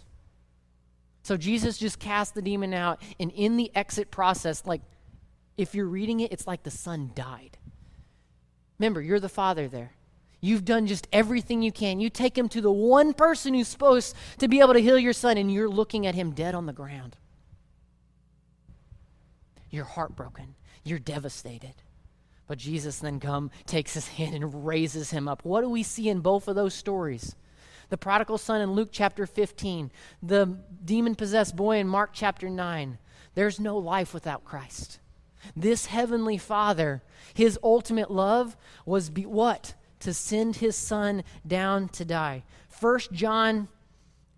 So 1.23 1.39
Jesus 1.39 1.79
just 1.79 1.99
cast 1.99 2.35
the 2.35 2.43
demon 2.43 2.75
out, 2.75 3.01
and 3.19 3.31
in 3.33 3.57
the 3.57 3.71
exit 3.75 4.11
process, 4.11 4.67
like 4.67 4.83
if 5.57 5.75
you're 5.75 5.87
reading 5.87 6.21
it, 6.21 6.33
it's 6.33 6.47
like 6.47 6.63
the 6.63 6.71
son 6.71 7.13
died. 7.15 7.57
Remember, 8.79 9.01
you're 9.01 9.21
the 9.21 9.29
father 9.29 9.69
there. 9.69 9.93
You've 10.41 10.65
done 10.65 10.87
just 10.87 11.09
everything 11.13 11.63
you 11.63 11.73
can. 11.73 11.99
You 12.01 12.11
take 12.11 12.39
him 12.39 12.49
to 12.51 12.61
the 12.61 12.71
one 12.71 13.13
person 13.13 13.55
who's 13.55 13.69
supposed 13.69 14.15
to 14.39 14.49
be 14.49 14.61
able 14.61 14.75
to 14.75 14.81
heal 14.81 14.99
your 14.99 15.13
son, 15.13 15.37
and 15.37 15.53
you're 15.53 15.69
looking 15.69 16.07
at 16.07 16.15
him 16.15 16.31
dead 16.33 16.55
on 16.55 16.67
the 16.67 16.73
ground. 16.73 17.17
You're 19.71 19.85
heartbroken. 19.85 20.55
You're 20.85 21.01
devastated. 21.01 21.75
But 22.47 22.59
Jesus 22.59 22.99
then 22.99 23.21
come, 23.21 23.51
takes 23.67 23.95
his 23.95 24.09
hand 24.17 24.35
and 24.35 24.67
raises 24.67 25.11
him 25.11 25.29
up. 25.29 25.45
What 25.45 25.63
do 25.63 25.69
we 25.69 25.83
see 25.83 26.09
in 26.09 26.21
both 26.21 26.49
of 26.49 26.55
those 26.55 26.75
stories? 26.75 27.35
The 27.91 27.99
prodigal 27.99 28.39
son 28.39 28.61
in 28.61 28.73
Luke 28.73 28.91
chapter 28.93 29.27
15, 29.27 29.91
the 30.23 30.59
demon 30.85 31.15
possessed 31.15 31.57
boy 31.57 31.79
in 31.79 31.89
Mark 31.89 32.11
chapter 32.13 32.51
9. 32.51 32.99
There's 33.35 33.59
no 33.59 33.79
life 33.79 34.13
without 34.13 34.45
Christ. 34.45 35.01
This 35.57 35.87
heavenly 35.87 36.37
Father, 36.37 37.03
his 37.33 37.59
ultimate 37.63 38.11
love 38.11 38.57
was 38.85 39.09
be, 39.09 39.25
what? 39.25 39.75
To 40.01 40.15
send 40.15 40.57
his 40.57 40.77
son 40.77 41.25
down 41.47 41.89
to 41.91 42.05
die. 42.05 42.45
First 42.69 43.13
John 43.13 43.69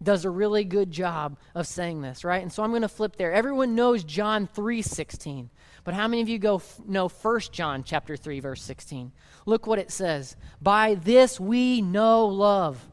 does 0.02 0.24
a 0.24 0.30
really 0.30 0.64
good 0.64 0.90
job 0.90 1.36
of 1.54 1.66
saying 1.66 2.00
this, 2.00 2.24
right? 2.24 2.42
And 2.42 2.50
so 2.50 2.62
I'm 2.62 2.70
going 2.70 2.82
to 2.82 2.88
flip 2.88 3.16
there. 3.16 3.32
Everyone 3.32 3.74
knows 3.74 4.02
John 4.02 4.48
3:16. 4.48 5.50
But 5.84 5.94
how 5.94 6.08
many 6.08 6.22
of 6.22 6.28
you 6.28 6.38
go 6.38 6.56
f- 6.56 6.80
know 6.86 7.08
1 7.08 7.40
John 7.52 7.84
chapter 7.84 8.16
3 8.16 8.40
verse 8.40 8.62
16? 8.62 9.12
Look 9.46 9.66
what 9.66 9.78
it 9.78 9.90
says. 9.90 10.36
By 10.60 10.94
this 10.94 11.38
we 11.40 11.82
know 11.82 12.26
love. 12.26 12.86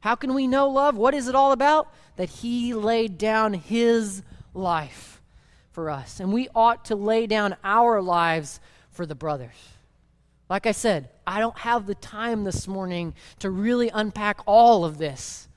How 0.00 0.14
can 0.14 0.34
we 0.34 0.46
know 0.46 0.68
love? 0.68 0.96
What 0.96 1.14
is 1.14 1.28
it 1.28 1.34
all 1.34 1.52
about? 1.52 1.92
That 2.16 2.28
he 2.28 2.74
laid 2.74 3.18
down 3.18 3.52
his 3.54 4.22
life 4.54 5.20
for 5.70 5.90
us. 5.90 6.20
And 6.20 6.32
we 6.32 6.48
ought 6.54 6.86
to 6.86 6.96
lay 6.96 7.26
down 7.26 7.56
our 7.62 8.00
lives 8.00 8.60
for 8.90 9.06
the 9.06 9.14
brothers. 9.14 9.54
Like 10.48 10.66
I 10.66 10.72
said, 10.72 11.10
I 11.30 11.38
don't 11.38 11.58
have 11.58 11.86
the 11.86 11.94
time 11.94 12.42
this 12.42 12.66
morning 12.66 13.14
to 13.38 13.50
really 13.50 13.88
unpack 13.88 14.40
all 14.46 14.84
of 14.84 14.98
this. 14.98 15.48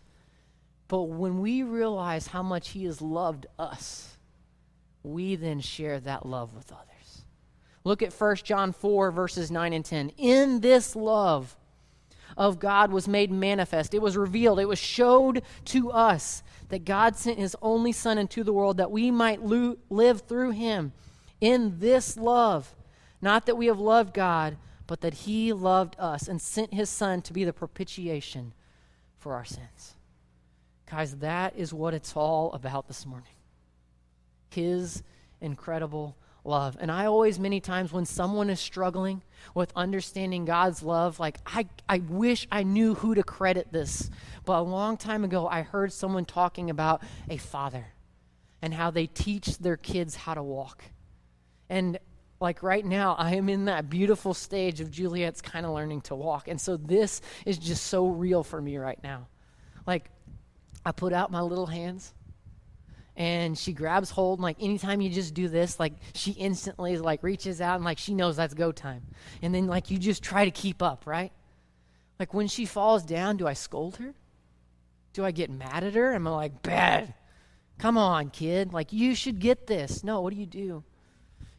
But 0.87 1.05
when 1.05 1.41
we 1.41 1.63
realize 1.63 2.27
how 2.27 2.43
much 2.43 2.69
He 2.69 2.85
has 2.85 3.01
loved 3.01 3.47
us, 3.57 4.15
we 5.01 5.35
then 5.35 5.61
share 5.61 5.99
that 6.01 6.27
love 6.27 6.53
with 6.53 6.71
others. 6.71 7.23
Look 7.83 8.03
at 8.03 8.13
1 8.13 8.35
John 8.43 8.71
4, 8.71 9.09
verses 9.09 9.49
9 9.49 9.73
and 9.73 9.83
10. 9.83 10.09
In 10.09 10.59
this 10.59 10.95
love 10.95 11.57
of 12.37 12.59
God 12.59 12.91
was 12.91 13.07
made 13.07 13.31
manifest, 13.31 13.95
it 13.95 14.01
was 14.01 14.15
revealed, 14.15 14.59
it 14.59 14.67
was 14.67 14.77
showed 14.77 15.41
to 15.65 15.89
us 15.89 16.43
that 16.69 16.85
God 16.85 17.15
sent 17.15 17.39
His 17.39 17.57
only 17.63 17.91
Son 17.91 18.19
into 18.19 18.43
the 18.43 18.53
world 18.53 18.77
that 18.77 18.91
we 18.91 19.09
might 19.09 19.41
lo- 19.41 19.77
live 19.89 20.21
through 20.21 20.51
Him. 20.51 20.93
In 21.41 21.79
this 21.79 22.15
love, 22.15 22.75
not 23.23 23.47
that 23.47 23.57
we 23.57 23.65
have 23.65 23.79
loved 23.79 24.13
God, 24.13 24.55
but 24.87 25.01
that 25.01 25.13
He 25.13 25.53
loved 25.53 25.95
us 25.99 26.27
and 26.27 26.41
sent 26.41 26.73
His 26.73 26.89
Son 26.89 27.21
to 27.23 27.33
be 27.33 27.43
the 27.43 27.53
propitiation 27.53 28.53
for 29.17 29.33
our 29.33 29.45
sins. 29.45 29.95
Guys, 30.89 31.17
that 31.17 31.55
is 31.55 31.73
what 31.73 31.93
it's 31.93 32.13
all 32.15 32.51
about 32.53 32.87
this 32.87 33.05
morning. 33.05 33.29
His 34.49 35.01
incredible 35.41 36.15
love. 36.45 36.77
And 36.79 36.91
I 36.91 37.05
always, 37.05 37.39
many 37.39 37.59
times, 37.59 37.91
when 37.91 38.05
someone 38.05 38.49
is 38.49 38.59
struggling 38.59 39.21
with 39.55 39.71
understanding 39.75 40.45
God's 40.45 40.83
love, 40.83 41.19
like, 41.19 41.37
I, 41.45 41.67
I 41.87 41.99
wish 41.99 42.47
I 42.51 42.63
knew 42.63 42.95
who 42.95 43.15
to 43.15 43.23
credit 43.23 43.71
this. 43.71 44.09
But 44.45 44.59
a 44.59 44.61
long 44.61 44.97
time 44.97 45.23
ago, 45.23 45.47
I 45.47 45.61
heard 45.61 45.93
someone 45.93 46.25
talking 46.25 46.69
about 46.69 47.01
a 47.29 47.37
father 47.37 47.87
and 48.61 48.73
how 48.73 48.91
they 48.91 49.07
teach 49.07 49.57
their 49.57 49.77
kids 49.77 50.15
how 50.15 50.33
to 50.33 50.43
walk. 50.43 50.83
And 51.69 51.97
like 52.43 52.61
right 52.61 52.85
now, 52.85 53.15
I 53.17 53.35
am 53.35 53.47
in 53.47 53.65
that 53.65 53.89
beautiful 53.89 54.33
stage 54.33 54.81
of 54.81 54.91
Juliet's 54.91 55.41
kind 55.41 55.65
of 55.65 55.71
learning 55.71 56.01
to 56.01 56.15
walk. 56.15 56.49
And 56.49 56.59
so 56.59 56.75
this 56.75 57.21
is 57.45 57.57
just 57.57 57.85
so 57.85 58.07
real 58.07 58.43
for 58.43 58.61
me 58.61 58.77
right 58.77 58.99
now. 59.01 59.27
Like, 59.87 60.09
I 60.85 60.91
put 60.91 61.13
out 61.13 61.31
my 61.31 61.39
little 61.39 61.67
hands 61.67 62.13
and 63.15 63.57
she 63.57 63.71
grabs 63.71 64.09
hold 64.09 64.39
and 64.39 64.43
like 64.43 64.57
anytime 64.59 64.99
you 64.99 65.09
just 65.09 65.33
do 65.35 65.47
this 65.47 65.79
like 65.79 65.93
she 66.15 66.31
instantly 66.31 66.97
like 66.97 67.23
reaches 67.23 67.61
out 67.61 67.75
and 67.75 67.85
like 67.85 67.97
she 67.97 68.13
knows 68.13 68.35
that's 68.35 68.53
go 68.53 68.73
time. 68.73 69.03
And 69.41 69.55
then 69.55 69.67
like 69.67 69.89
you 69.89 69.97
just 69.97 70.21
try 70.21 70.43
to 70.43 70.51
keep 70.51 70.83
up 70.83 71.07
right? 71.07 71.31
Like 72.19 72.33
when 72.33 72.49
she 72.49 72.65
falls 72.65 73.03
down 73.03 73.37
do 73.37 73.47
i 73.47 73.53
scold 73.53 73.97
her? 73.97 74.13
Do 75.13 75.23
i 75.23 75.31
get 75.31 75.49
mad 75.49 75.85
at 75.85 75.93
her? 75.93 76.13
Am 76.13 76.27
i 76.27 76.31
like 76.31 76.61
bad. 76.61 77.13
Come 77.77 77.97
on 77.97 78.31
kid. 78.31 78.73
Like 78.73 78.91
you 78.91 79.15
should 79.15 79.39
get 79.39 79.67
this. 79.67 80.03
No 80.03 80.19
what 80.19 80.33
do 80.33 80.39
you 80.39 80.45
do 80.45 80.83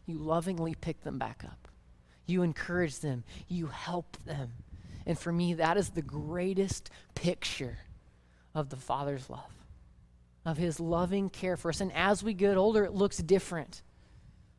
you 0.07 0.19
lovingly 0.19 0.75
pick 0.75 1.03
them 1.03 1.19
back 1.19 1.43
up 1.45 1.69
you 2.27 2.43
encourage 2.43 3.01
them 3.01 3.25
you 3.49 3.67
help 3.67 4.17
them 4.25 4.51
and 5.07 5.19
for 5.19 5.33
me 5.33 5.55
that 5.55 5.77
is 5.77 5.91
the 5.91 6.03
greatest 6.03 6.91
picture 7.15 7.79
of 8.55 8.71
the 8.71 8.77
Father's 8.77 9.29
love, 9.29 9.53
of 10.45 10.57
His 10.57 10.79
loving 10.79 11.29
care 11.29 11.57
for 11.57 11.71
us. 11.71 11.81
And 11.81 11.93
as 11.93 12.23
we 12.23 12.33
get 12.33 12.57
older, 12.57 12.85
it 12.85 12.95
looks 12.95 13.19
different. 13.19 13.83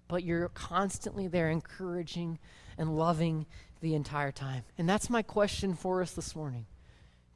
But 0.08 0.24
you're 0.24 0.50
constantly 0.50 1.28
there 1.28 1.50
encouraging 1.50 2.38
and 2.78 2.98
loving 2.98 3.46
the 3.82 3.96
entire 3.96 4.32
time. 4.32 4.64
And 4.78 4.88
that's 4.88 5.10
my 5.10 5.22
question 5.22 5.76
for 5.76 6.02
us 6.02 6.12
this 6.12 6.36
morning. 6.36 6.66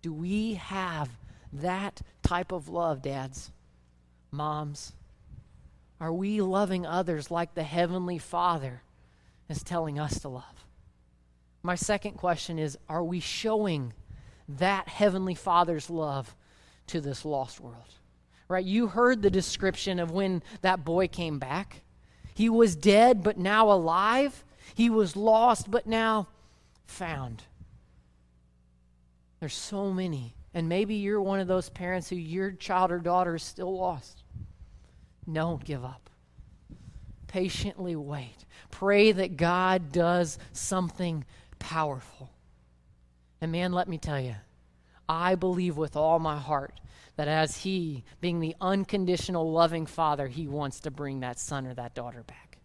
Do 0.02 0.14
we 0.14 0.56
have 0.56 1.10
that 1.54 2.02
type 2.22 2.52
of 2.52 2.70
love, 2.70 3.02
dads, 3.02 3.52
moms? 4.32 4.94
Are 6.00 6.14
we 6.14 6.42
loving 6.42 6.86
others 6.86 7.30
like 7.30 7.54
the 7.54 7.64
Heavenly 7.64 8.18
Father 8.18 8.82
is 9.50 9.64
telling 9.64 10.00
us 10.00 10.20
to 10.22 10.30
love? 10.30 10.66
My 11.62 11.76
second 11.76 12.14
question 12.14 12.58
is 12.58 12.78
Are 12.88 13.04
we 13.04 13.20
showing 13.20 13.94
that 14.58 14.88
Heavenly 14.88 15.36
Father's 15.36 15.90
love 15.90 16.36
to 16.90 17.00
this 17.00 17.24
lost 17.24 17.60
world. 17.60 17.96
Right? 18.48 18.66
You 18.66 18.88
heard 18.88 19.22
the 19.22 19.30
description 19.30 20.00
of 20.00 20.12
when 20.12 20.42
that 20.62 20.84
boy 20.84 21.08
came 21.08 21.38
back. 21.38 21.82
He 22.34 22.50
was 22.50 22.76
dead, 22.76 23.24
but 23.24 23.38
now 23.38 23.72
alive. 23.72 24.44
He 24.74 24.90
was 24.90 25.16
lost, 25.16 25.70
but 25.70 25.86
now 25.86 26.28
found. 26.88 27.44
There's 29.40 29.54
so 29.54 29.92
many. 29.92 30.36
And 30.54 30.68
maybe 30.68 30.96
you're 30.96 31.22
one 31.22 31.40
of 31.40 31.48
those 31.48 31.70
parents 31.70 32.10
who 32.10 32.16
your 32.16 32.52
child 32.52 32.92
or 32.92 32.98
daughter 32.98 33.36
is 33.36 33.44
still 33.44 33.78
lost. 33.78 34.24
Don't 35.32 35.64
give 35.64 35.84
up. 35.84 36.10
Patiently 37.28 37.96
wait. 37.96 38.46
Pray 38.72 39.12
that 39.12 39.38
God 39.38 39.92
does 39.92 40.38
something 40.52 41.26
powerful. 41.60 42.30
And 43.42 43.52
man, 43.52 43.72
let 43.72 43.88
me 43.88 43.98
tell 43.98 44.20
you, 44.20 44.36
I 45.08 45.36
believe 45.36 45.78
with 45.78 45.96
all 45.96 46.20
my 46.20 46.38
heart 46.38 46.80
that 47.16 47.28
as 47.28 47.58
He, 47.58 48.04
being 48.22 48.40
the 48.40 48.56
unconditional 48.62 49.52
loving 49.52 49.86
Father, 49.86 50.28
He 50.28 50.48
wants 50.48 50.80
to 50.82 50.92
bring 50.92 51.20
that 51.20 51.40
son 51.40 51.68
or 51.68 51.74
that 51.74 51.94
daughter 51.94 52.24
back. 52.24 52.60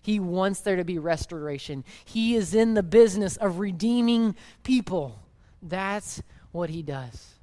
He 0.00 0.18
wants 0.18 0.60
there 0.60 0.76
to 0.76 0.84
be 0.84 0.98
restoration. 0.98 1.84
He 2.04 2.34
is 2.34 2.54
in 2.54 2.74
the 2.74 2.82
business 2.82 3.36
of 3.36 3.58
redeeming 3.58 4.34
people. 4.62 5.20
That's 5.60 6.22
what 6.52 6.70
He 6.70 6.82
does. 6.82 7.34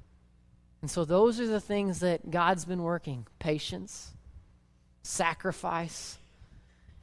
And 0.82 0.90
so, 0.90 1.04
those 1.04 1.38
are 1.38 1.46
the 1.46 1.60
things 1.60 2.00
that 2.00 2.30
God's 2.30 2.64
been 2.64 2.82
working 2.82 3.26
patience, 3.38 4.15
sacrifice, 5.06 6.18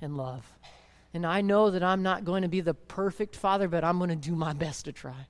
and 0.02 0.18
love. 0.18 0.46
And 1.14 1.26
I 1.26 1.42
know 1.42 1.72
that 1.72 1.84
I'm 1.84 2.04
not 2.04 2.26
going 2.26 2.42
to 2.42 2.48
be 2.48 2.62
the 2.62 2.74
perfect 2.74 3.36
father, 3.36 3.68
but 3.68 3.84
I'm 3.84 3.98
going 3.98 4.10
to 4.10 4.16
do 4.16 4.36
my 4.36 4.54
best 4.54 4.86
to 4.86 4.92
try. 4.92 5.28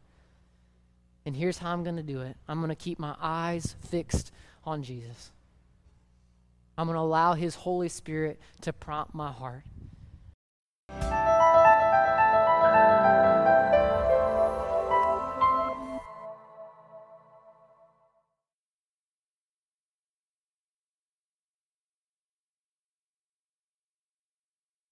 And 1.25 1.35
here's 1.35 1.57
how 1.57 1.71
I'm 1.71 1.83
going 1.83 1.97
to 1.97 2.03
do 2.03 2.21
it 2.21 2.35
I'm 2.47 2.59
going 2.59 2.69
to 2.69 2.75
keep 2.75 2.99
my 2.99 3.15
eyes 3.21 3.75
fixed 3.89 4.31
on 4.65 4.83
Jesus. 4.83 5.31
I'm 6.77 6.87
going 6.87 6.95
to 6.95 7.01
allow 7.01 7.33
His 7.33 7.55
Holy 7.55 7.89
Spirit 7.89 8.39
to 8.61 8.73
prompt 8.73 9.13
my 9.13 9.31
heart. 9.31 9.63